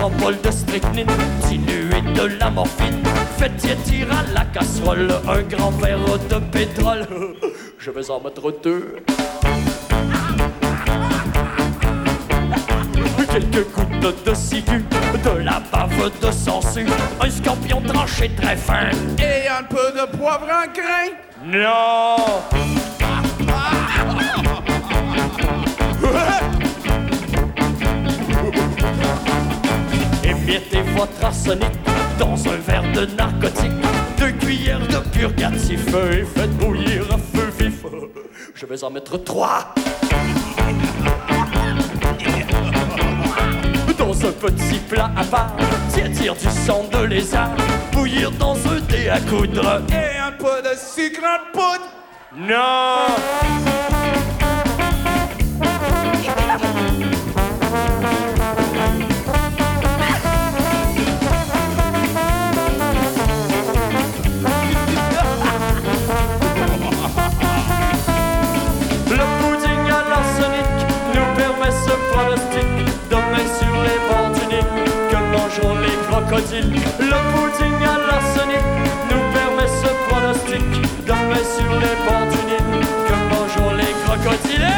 [0.00, 1.06] Dans un grand bol de strychnine,
[1.46, 3.02] dilué de la morphine,
[3.36, 7.06] faites tirer à la casserole un grand verre de pétrole.
[7.78, 8.96] Je vais en mettre deux.
[13.30, 14.84] quelques gouttes de ciguë,
[15.22, 16.86] de la bave de sangsue,
[17.20, 18.90] un scorpion tranché très fin.
[19.18, 21.12] Et un peu de poivre en grain.
[21.44, 22.89] Non
[32.18, 33.72] dans un verre de narcotique,
[34.18, 37.84] deux cuillères de purgatif et faites bouillir à feu vif.
[38.54, 39.74] Je vais en mettre trois.
[43.98, 45.56] Dans un petit plat à part,
[45.92, 47.50] tiédir du sang de lézard,
[47.92, 49.82] bouillir dans un dé à coudre.
[49.90, 51.88] Et un peu de sucre en poudre.
[52.36, 53.99] Non
[76.30, 78.64] Le pudding à l'arsenic
[79.10, 80.62] nous permet ce pronostic
[81.28, 82.30] main sur les bords
[83.06, 84.70] que mangeront les crocodiles.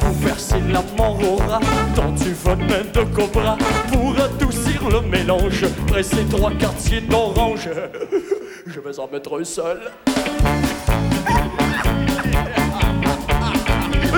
[0.00, 1.60] Vous versez la rat
[1.94, 3.58] dans du venin de cobra
[3.92, 5.66] pour adoucir le mélange.
[5.88, 7.68] Pressez trois quartiers d'orange.
[8.66, 9.78] Je vais en mettre un seul.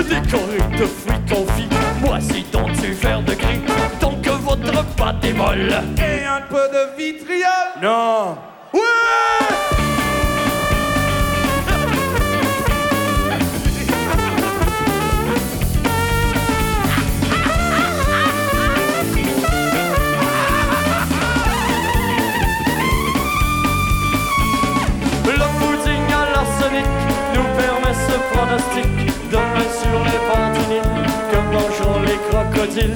[0.03, 1.69] Décoré de fruits confits,
[1.99, 3.61] moisis dans du verre de gris,
[3.99, 5.73] tant que votre pâte est molle.
[5.97, 7.49] Et un peu de vitriol.
[7.81, 8.37] Non
[8.73, 8.81] Ouais
[25.25, 26.85] Le pudding à l'arsenic
[27.33, 28.94] nous permet ce pronostic
[32.35, 32.95] mangeront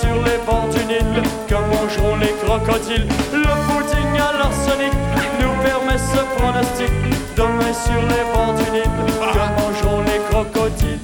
[0.00, 3.06] sur les bords du Nil que mangeront les crocodiles.
[3.32, 4.92] Le pudding à l'arsenic
[5.40, 6.90] nous permet ce pronostic
[7.36, 8.90] de main sur les bords du Nil
[9.32, 10.98] que mangeront les crocodiles.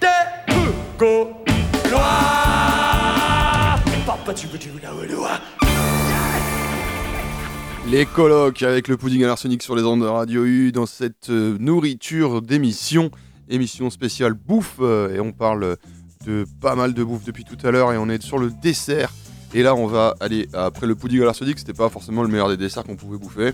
[0.00, 0.54] Des
[0.98, 1.34] Gaulois
[4.06, 4.58] Papa, tu veux
[7.90, 11.30] Les colloques avec le pudding à l'arsenic sur les ondes de Radio U dans cette
[11.30, 13.10] euh, nourriture d'émission,
[13.48, 15.76] émission spéciale bouffe euh, et on parle
[16.60, 19.12] pas mal de bouffe depuis tout à l'heure et on est sur le dessert
[19.52, 22.48] et là on va aller après le pudding à l'arsenic c'était pas forcément le meilleur
[22.48, 23.52] des desserts qu'on pouvait bouffer.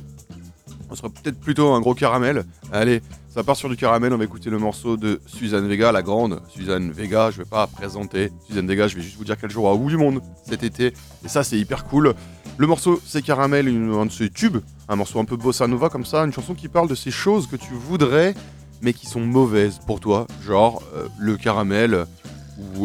[0.92, 2.42] On serait peut-être plutôt un gros caramel.
[2.72, 3.00] Allez,
[3.32, 6.42] ça part sur du caramel, on va écouter le morceau de Suzanne Vega, la grande
[6.48, 7.30] Suzanne Vega.
[7.30, 9.88] Je vais pas présenter Suzanne Vega, je vais juste vous dire qu'elle jouera au bout
[9.88, 10.92] du monde cet été.
[11.24, 12.12] Et ça, c'est hyper cool.
[12.58, 14.56] Le morceau, c'est Caramel, une- un de ses tubes,
[14.88, 17.46] un morceau un peu bossa nova comme ça, une chanson qui parle de ces choses
[17.46, 18.34] que tu voudrais,
[18.82, 22.04] mais qui sont mauvaises pour toi, genre euh, le caramel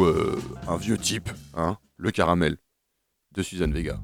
[0.04, 2.58] euh, un vieux type, hein, le caramel
[3.34, 4.00] de Suzanne Vega.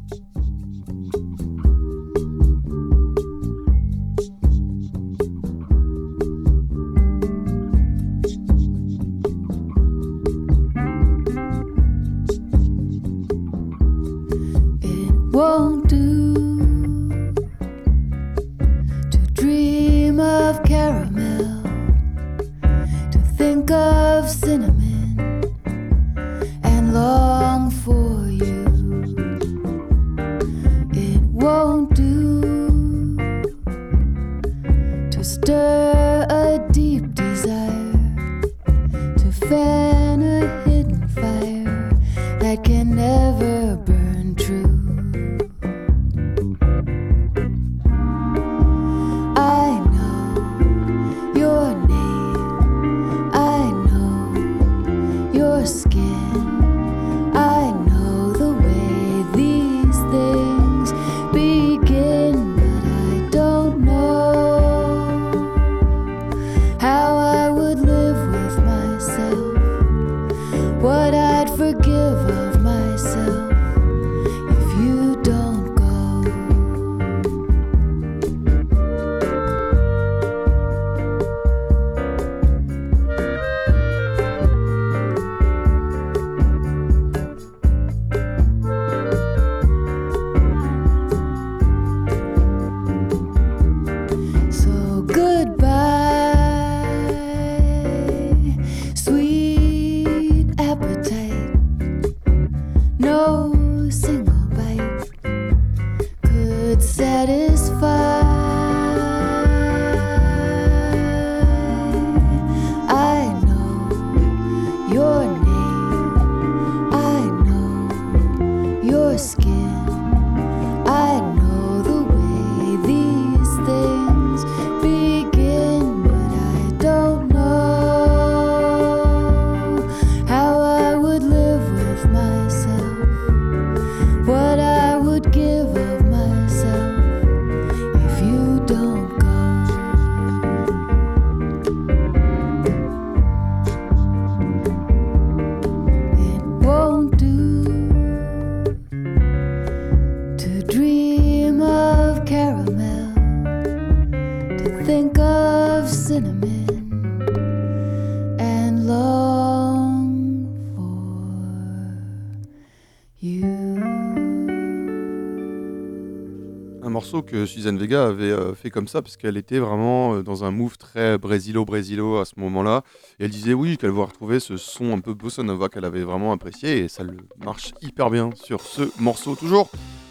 [167.22, 170.52] Que Suzanne Vega avait euh, fait comme ça parce qu'elle était vraiment euh, dans un
[170.52, 172.84] move très brésilo-brésilo à ce moment-là.
[173.20, 176.32] Elle disait oui qu'elle voulait retrouver ce son un peu bossa nova qu'elle avait vraiment
[176.32, 179.36] apprécié et ça le marche hyper bien sur ce morceau.
[179.36, 179.70] Toujours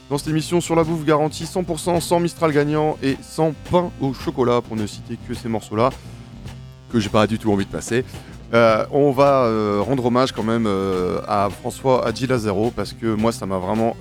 [0.09, 4.13] dans cette émission sur la bouffe garantie 100% sans Mistral gagnant et sans pain au
[4.13, 5.91] chocolat pour ne citer que ces morceaux-là
[6.93, 8.05] que j'ai pas du tout envie de passer.
[8.53, 9.45] Euh, on va
[9.81, 10.69] rendre hommage quand même
[11.29, 13.97] à François Hadji Lazaro parce que moi ça m'a vraiment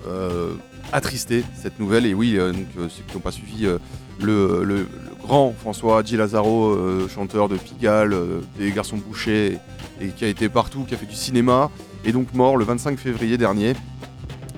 [0.91, 3.77] attristé cette nouvelle et oui euh, donc euh, ceux qui n'ont pas suivi euh,
[4.19, 4.87] le,
[5.21, 6.75] grand François Hadji Lazaro
[7.07, 8.15] chanteur de Pigalle
[8.57, 9.59] des Garçons Bouchés
[10.01, 11.69] et, qui a été partout qui a fait du cinéma
[12.03, 13.73] est donc mort le 25 février dernier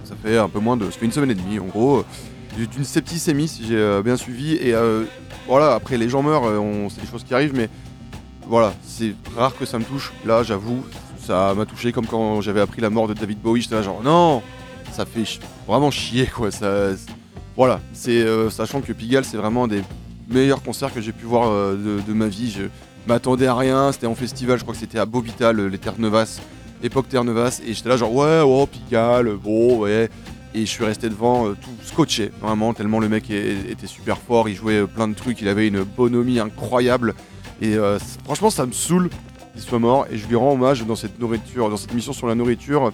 [0.05, 2.05] ça fait un peu moins de ça fait une semaine et demie en gros
[2.55, 4.73] d'une septicémie si j'ai bien suivi et
[5.47, 6.49] voilà après les gens meurent
[6.89, 7.69] c'est des choses qui arrivent mais
[8.47, 10.11] voilà, c'est rare que ça me touche.
[10.25, 10.83] Là, j'avoue,
[11.19, 13.61] ça m'a touché comme quand j'avais appris la mort de David Bowie.
[13.61, 14.41] J'étais genre non,
[14.91, 15.23] ça fait
[15.71, 16.51] vraiment chier quoi.
[16.51, 16.89] Ça,
[17.55, 19.81] voilà, c'est euh, sachant que Pigalle c'est vraiment un des
[20.27, 22.51] meilleurs concerts que j'ai pu voir euh, de, ma vie.
[22.51, 22.63] Je
[23.07, 23.91] m'attendais à rien.
[23.91, 26.41] C'était en festival, je crois que c'était à Bobital, euh, les Terres Nevas,
[26.83, 30.09] époque Terre Nevas, et j'étais là genre ouais, oh Pigalle, bon ouais.
[30.53, 34.55] Et je suis resté devant tout scotché, vraiment, tellement le mec était super fort, il
[34.55, 37.15] jouait plein de trucs, il avait une bonhomie incroyable.
[37.61, 37.77] Et
[38.25, 39.09] franchement, ça me saoule
[39.53, 40.07] qu'il soit mort.
[40.11, 42.91] Et je lui rends hommage dans cette nourriture, dans cette émission sur la nourriture.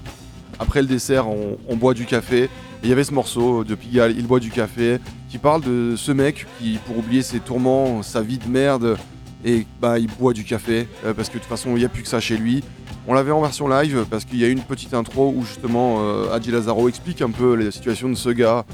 [0.60, 2.48] Après le dessert, on boit du café.
[2.84, 5.00] Il y avait ce morceau de Pigalle, Il boit du café,
[5.30, 8.98] qui parle de ce mec qui, pour oublier ses tourments, sa vie de merde,
[9.44, 11.90] et bah il boit du café euh, parce que de toute façon il n'y a
[11.90, 12.64] plus que ça chez lui.
[13.10, 16.34] On l'avait en version live parce qu'il y a une petite intro où justement euh,
[16.34, 18.66] Hadji Lazaro explique un peu la situation de ce gars.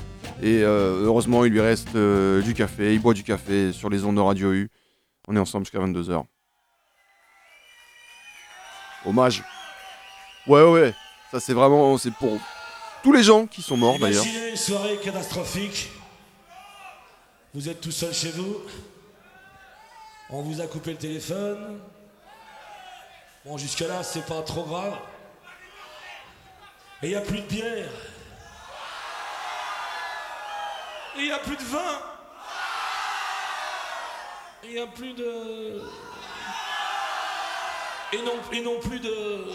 [0.42, 4.04] Et euh, heureusement, il lui reste euh, du café, il boit du café sur les
[4.04, 4.72] ondes de Radio U.
[5.28, 6.24] On est ensemble jusqu'à 22h.
[9.06, 9.44] Hommage.
[10.48, 10.94] Ouais, ouais, ouais.
[11.32, 11.98] Ça, c'est vraiment.
[12.00, 12.40] C'est pour
[13.04, 14.24] tous les gens qui sont morts d'ailleurs.
[14.24, 15.92] Imaginez une soirée catastrophique.
[17.54, 18.62] Vous êtes tout seul chez vous.
[20.30, 21.80] On vous a coupé le téléphone.
[23.46, 24.98] Bon, jusque-là, c'est pas trop grave.
[27.04, 27.92] Et il n'y a plus de bière.
[31.18, 32.00] Et il n'y a plus de vin.
[34.64, 35.82] Et il n'y a plus de.
[38.14, 39.46] Et non, et non plus de.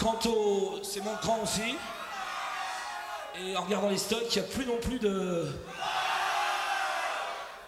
[0.00, 0.80] Quant au.
[0.82, 1.76] C'est manquant aussi.
[3.38, 5.46] Et en regardant les stocks, il n'y a plus non plus de.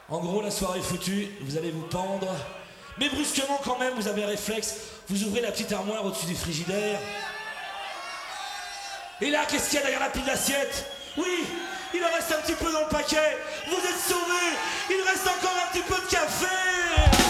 [0.08, 2.28] En gros, la soirée est foutue, vous allez vous pendre.
[2.98, 4.76] Mais brusquement, quand même, vous avez un réflexe.
[5.08, 6.98] Vous ouvrez la petite armoire au-dessus du frigidaire.
[9.20, 10.86] Et là, qu'est-ce qu'il y a derrière la pile d'assiettes?
[11.16, 11.46] Oui,
[11.94, 13.38] il en reste un petit peu dans le paquet.
[13.68, 14.56] Vous êtes sauvés.
[14.90, 17.21] Il reste encore un petit peu de café.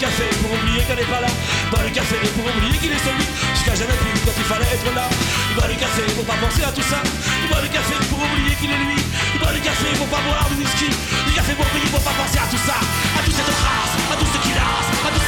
[0.00, 1.28] café pour oublier qu'elle n'est pas là.
[1.68, 4.72] Dans le café pour oublier qu'il est celui qui n'a jamais pu quand il fallait
[4.72, 5.04] être là.
[5.12, 7.04] Il boit le café pour pas penser à tout ça.
[7.44, 8.96] Il boit le café pour oublier qu'il est lui.
[8.96, 10.88] Il boit le café pour pas boire du whisky.
[11.28, 12.80] Du café pour oublier pour pas penser à tout ça.
[12.80, 14.72] À tous ces races, à tout ce qu'il a,
[15.12, 15.19] tout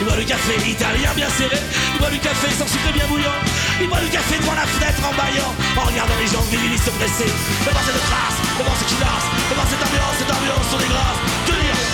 [0.00, 1.56] Il boit du café italien bien serré.
[1.94, 3.40] Il boit du café sans sucre bien bouillant.
[3.80, 5.54] Il boit du café devant la fenêtre en baillant.
[5.76, 7.30] En regardant les gens virilistes se presser.
[7.64, 9.26] Devant cette trace, devant ce qui lasse.
[9.50, 11.20] Devant cette ambiance, cette ambiance sur les grâces.
[11.46, 11.87] Tenir, tenir,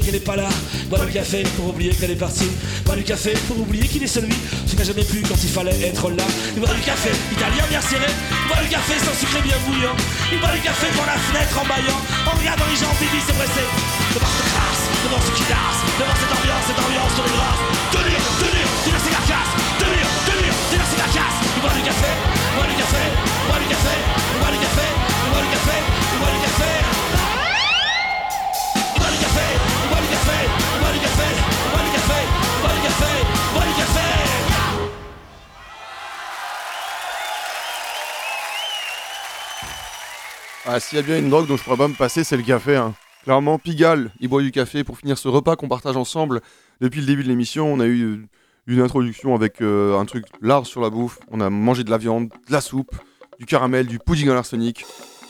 [0.00, 0.48] qu'elle est pas là.
[0.88, 2.50] Bois du café pour oublier qu'elle est partie.
[2.84, 4.34] Bois du café pour oublier qu'il est celui
[4.66, 6.24] qui n'a jamais pu quand il fallait être là.
[6.54, 8.10] Il boit du café italien bien serré.
[8.10, 9.96] Il boit du café sans sucre et bien bouillant.
[10.32, 12.00] Il boit du café devant la fenêtre en baillant.
[12.26, 13.66] En regardant les gens vivre se presser.
[14.14, 15.80] Devant cette crasse, devant ce qui lasse.
[15.96, 17.62] Devant cette ambiance, cette ambiance sur les grâces.
[17.94, 19.52] Tenir, tenir, tenir ses carcasses.
[19.80, 21.38] Tenir, tenir, tenir ses carcasses.
[21.56, 22.10] Il boit du café,
[22.56, 23.04] boit du café,
[23.48, 23.96] boit du café,
[24.40, 24.86] boit du café,
[25.30, 25.76] boit du café,
[26.20, 26.95] boit du café.
[40.68, 42.42] Ah, s'il y a bien une drogue dont je pourrais pas me passer, c'est le
[42.42, 42.76] café.
[42.76, 42.94] hein.
[43.22, 46.40] Clairement, Pigalle, il boit du café pour finir ce repas qu'on partage ensemble.
[46.80, 48.26] Depuis le début de l'émission, on a eu
[48.66, 51.18] une introduction avec euh, un truc large sur la bouffe.
[51.30, 52.96] On a mangé de la viande, de la soupe,
[53.38, 54.84] du caramel, du pudding à l'arsenic.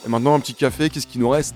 [0.05, 1.55] Et maintenant, un petit café, qu'est-ce qui nous reste?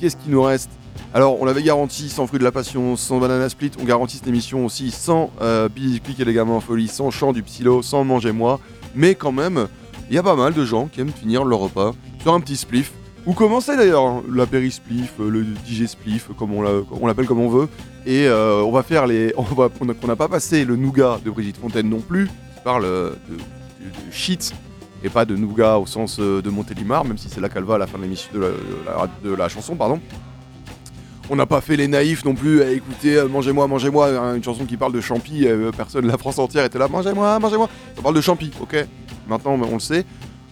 [0.00, 0.70] Qu'est-ce qui nous reste?
[1.14, 3.70] Alors, on l'avait garanti sans fruit de la passion, sans banana split.
[3.80, 7.42] On garantit cette émission aussi sans euh, et les gamins en folie, sans chant du
[7.42, 8.60] psylo, sans manger moi.
[8.94, 9.68] Mais quand même,
[10.08, 12.56] il y a pas mal de gens qui aiment finir leur repas sur un petit
[12.56, 12.92] spliff.
[13.26, 17.26] Ou commencer d'ailleurs, hein, la périspliff, euh, le DJ spliff, comme on l'a- on l'appelle
[17.26, 17.68] comme on veut.
[18.04, 19.32] Et euh, on va faire les.
[19.38, 23.10] On qu'on n'a pas passé le nougat de Brigitte Fontaine non plus, qui parle euh,
[23.30, 23.36] de,
[24.10, 24.52] shit
[25.04, 27.78] et pas de nougat au sens de Montélimar, même si c'est là qu'elle va à
[27.78, 30.00] la fin de de la- de la chanson, pardon.
[31.30, 34.42] On n'a pas fait les naïfs non plus à écouter euh, Mangez-moi, mangez-moi, hein, une
[34.44, 35.46] chanson qui parle de champi.
[35.46, 37.68] euh, personne, la France entière était là, mangez-moi, mangez-moi.
[37.96, 38.84] Ça parle de champi, ok
[39.28, 40.04] Maintenant, on le sait.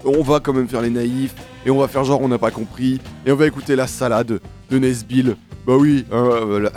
[0.04, 1.34] On va quand même faire les naïfs
[1.66, 4.40] et on va faire genre on n'a pas compris et on va écouter la salade
[4.70, 5.36] de Nesbill.
[5.66, 6.70] Bah oui, euh,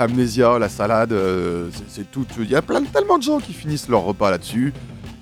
[0.59, 2.25] la salade, euh, c'est- c'est tout.
[2.37, 4.73] Il y a plein, tellement de gens qui finissent leur repas là-dessus.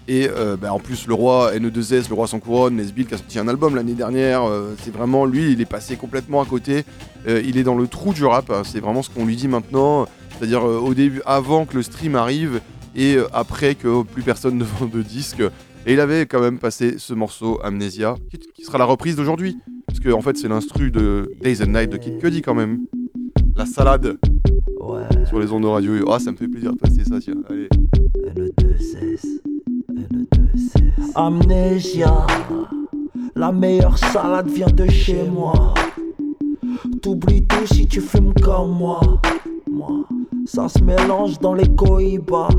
[0.08, 3.18] Et euh, bah, en plus, le roi NE2S, le roi sans couronne, Nesbill qui a
[3.18, 6.84] sorti un album l'année dernière, euh, c'est vraiment lui, il est passé complètement à côté.
[7.28, 9.48] Euh, il est dans le trou du rap, hein, c'est vraiment ce qu'on lui dit
[9.48, 10.08] maintenant.
[10.38, 12.62] C'est-à-dire au début, avant que le stream arrive
[12.96, 15.44] et après que plus personne ne vend de disques.
[15.86, 18.16] Et il avait quand même passé ce morceau Amnesia,
[18.56, 19.58] qui, sera la reprise d'aujourd'hui.
[19.88, 22.80] Parce que en fait, c'est l'instru de Days and Night de Kid Cudi quand même.
[23.56, 24.18] La salade.
[25.28, 26.12] Sur les ondes de radio.
[26.12, 27.36] Ah, ça me fait plaisir de passer ça, tiens.
[27.50, 27.70] Allez.
[31.16, 32.26] Amnésia,
[33.36, 35.74] la meilleure salade vient de chez moi.
[37.02, 39.02] T'oublies tout si tu fumes comme moi.
[39.70, 40.06] Moi,
[40.46, 42.50] ça se mélange dans les cohibas.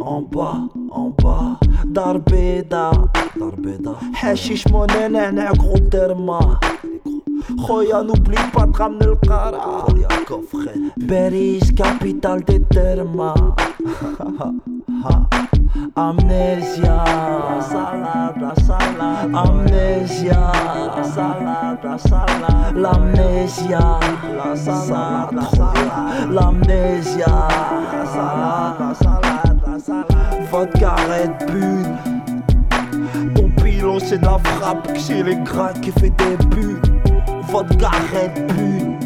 [0.00, 2.92] En bas, en bas, Darbeda.
[3.36, 3.96] Darbeda.
[4.22, 6.60] Hashish monnaie, nana, gros terma.
[7.66, 9.86] Khoya, n'oublie pas de ramener le cara.
[10.96, 13.34] Beris, capitale des termas.
[15.94, 19.34] Amnésia, la salade, la salade.
[19.34, 20.52] Amnésia,
[20.96, 22.76] la salade, la salade.
[22.76, 23.78] L'amnésia,
[24.36, 26.30] la salade, la salade.
[26.30, 27.26] L'amnésia,
[27.92, 30.48] la salade, la salade, la salade.
[30.50, 31.84] Vodka Red Bull.
[33.34, 36.80] Ton pilon, c'est de la frappe, que c'est les gras qui fait des buts.
[37.48, 38.98] Vodka Red Bull.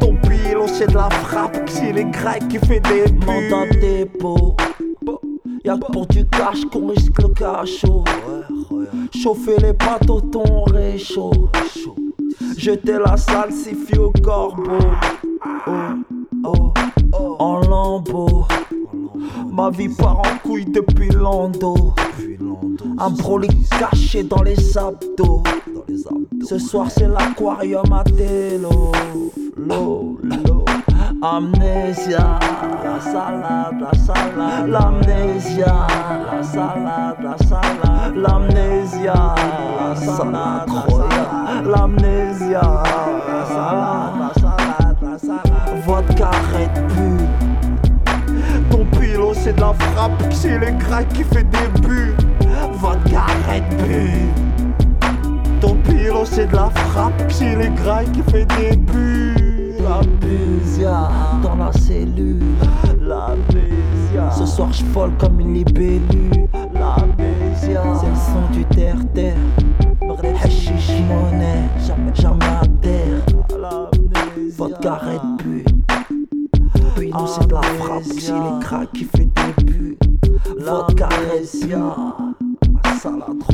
[0.00, 3.26] Ton pilon, c'est de la frappe, c'est les grecs qui fait des buts.
[3.26, 4.56] Mandat dépôt.
[5.64, 8.04] Y'a que pour du cash qu'on risque le cachot.
[9.14, 11.32] Chauffer les bateaux, ton réchaud.
[12.56, 14.78] Jeter la salsifie au corbeau.
[16.44, 16.72] Oh,
[17.12, 18.44] oh, en lambeau.
[19.50, 21.94] Ma vie part en couille depuis l'endo.
[22.98, 25.42] Un brolic caché dans les abdos.
[26.48, 28.92] Ce soir c'est l'aquarium à télo.
[29.56, 30.64] L'eau, l'eau.
[31.22, 32.38] Amnésia,
[32.84, 35.86] la salade, la salade, l'amnésia,
[36.30, 45.18] la salade, la salade, l'amnésia, la salade, la salade, l'amnésia, la salade, la salade, la
[45.18, 47.35] salade, vodka Red Bull.
[49.46, 52.16] C'est de la frappe, c'est les cracks qui fait des buts.
[52.80, 54.10] Vodka Red Bull.
[55.60, 59.74] Ton pilot c'est de la frappe, c'est les grailles qui fait des buts.
[59.80, 61.10] La
[61.44, 62.42] dans la cellule.
[63.00, 64.32] La Bézia.
[64.32, 66.48] Ce soir je vole comme une libellule.
[66.74, 67.82] La Bézia.
[68.00, 69.36] C'est le son du terre-terre.
[70.42, 71.68] Hashish jamais,
[72.12, 73.22] jamais à terre.
[74.58, 75.65] Votre carré de but.
[77.24, 79.98] C'est de la frappe, c'est les cracks qui fait des buts.
[80.58, 80.86] But.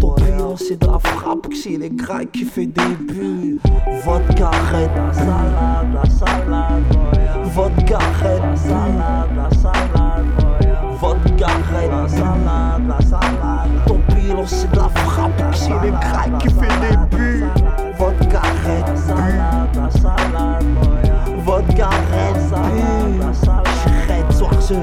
[0.01, 3.61] Ton pilon c'est de la frappe, c'est les grailles qui fait des buts.
[4.05, 6.83] Votre carré la salade, la salade.
[7.55, 10.27] Votre carré la salade, la salade.
[11.01, 13.71] Votre carré la salade, la salade.
[14.47, 17.62] C'est de la frappe, c'est les grailles qui fait des buts.
[17.99, 20.65] Votre la salade.
[21.45, 23.33] Votre de but.
[23.85, 24.75] J'arrête soir ce.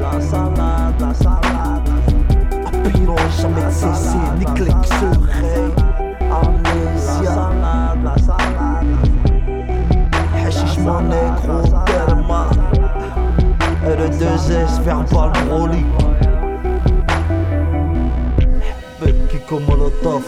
[0.00, 1.88] La salade, la salade.
[2.84, 5.70] Pilon jamais cessé, ni clic serein.
[6.30, 7.22] Amnésia.
[7.22, 9.12] La salade, la salade.
[10.84, 12.46] Mon négro, tellement.
[13.86, 15.86] Et le 2S, verbal brolique.
[19.00, 20.22] Bête qui comme Molotov.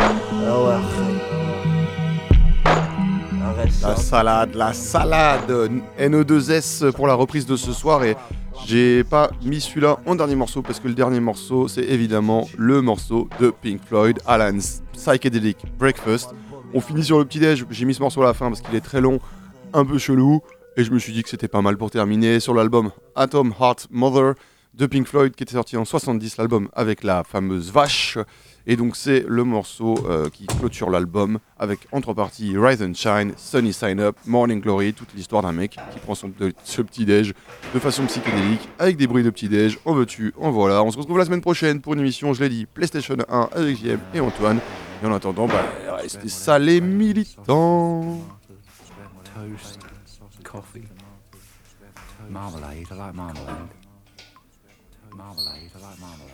[0.00, 1.07] Ah ouais, Arrête.
[3.88, 5.50] La salade, la salade
[5.98, 8.16] NO2S pour la reprise de ce soir et
[8.66, 12.82] j'ai pas mis celui-là en dernier morceau parce que le dernier morceau c'est évidemment le
[12.82, 16.34] morceau de Pink Floyd, Alan's Psychedelic Breakfast.
[16.74, 18.74] On finit sur le petit déj, j'ai mis ce morceau à la fin parce qu'il
[18.74, 19.20] est très long,
[19.72, 20.42] un peu chelou
[20.76, 23.86] et je me suis dit que c'était pas mal pour terminer sur l'album Atom Heart
[23.90, 24.34] Mother
[24.74, 28.18] de Pink Floyd qui était sorti en 70, l'album avec la fameuse vache.
[28.70, 33.32] Et donc c'est le morceau euh, qui clôture l'album avec entre parties Rise and Shine,
[33.38, 36.30] Sunny Sign Up, Morning Glory, toute l'histoire d'un mec qui prend son,
[36.64, 37.32] ce petit déj
[37.72, 39.78] de façon psychédélique avec des bruits de petit déj.
[39.86, 40.82] En veux-tu, en voilà.
[40.82, 43.78] On se retrouve la semaine prochaine pour une émission, je l'ai dit, PlayStation 1 avec
[43.78, 44.60] JM et Antoine.
[45.02, 45.64] Et en attendant, bah,
[46.02, 48.20] restez salés militants.
[49.34, 49.80] Toast,
[50.44, 50.84] coffee,
[52.28, 52.76] marmalade.
[52.76, 53.46] I like marmalade.
[55.16, 55.56] Marmalade.
[55.56, 56.27] I like marmalade.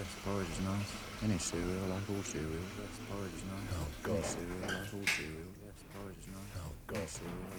[0.00, 0.92] Yes, porridge is nice.
[1.20, 2.64] Any cereal, like all cereal.
[2.80, 3.68] Yes, porridge is nice.
[3.76, 4.16] Oh, God.
[4.16, 5.52] Any cereal, like all cereal.
[5.60, 6.56] Yes, porridge is nice.
[6.56, 6.96] Oh, God.
[6.96, 7.49] Any cereal,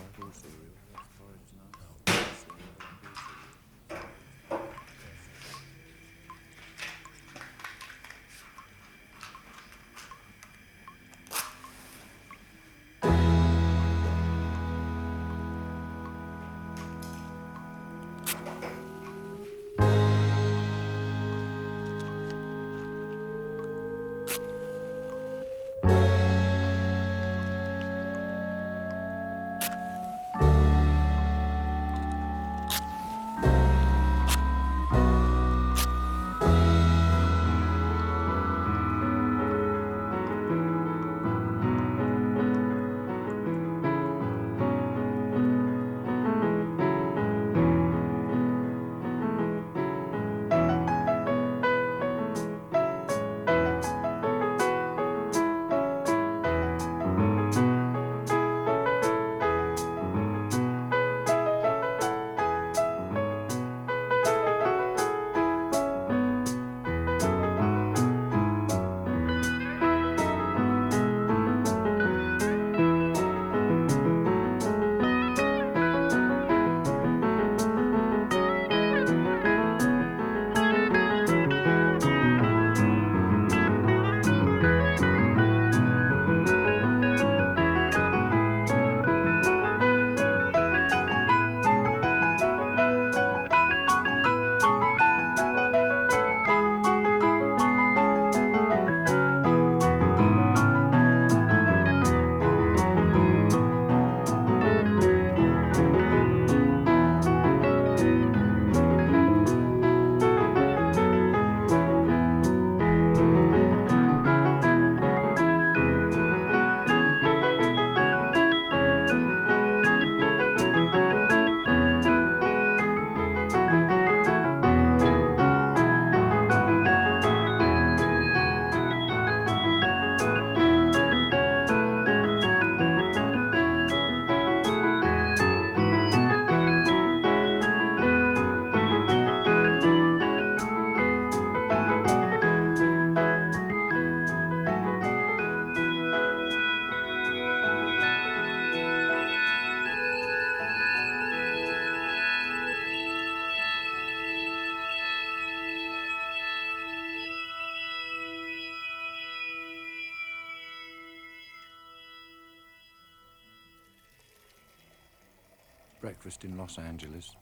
[166.12, 167.38] breakfast in Los Angeles.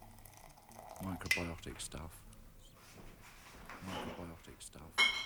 [1.03, 2.11] Microbiotic stuff.
[3.83, 5.18] Microbiotic stuff.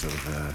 [0.00, 0.52] Sort of, uh,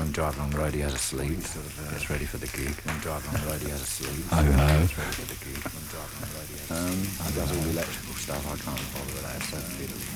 [0.00, 1.42] when driving on the road, he has a sleep.
[1.44, 2.72] Sort of, uh, gets ready for the gig.
[2.88, 4.24] When driving on the road, he has a sleep.
[4.32, 4.80] I know.
[4.88, 5.60] Gets ready for the gig.
[5.68, 6.80] When driving on the road, he has a sleep.
[6.80, 6.98] Um,
[7.28, 8.42] he does all the electrical stuff.
[8.48, 9.40] I can't bother with that.
[9.52, 10.13] So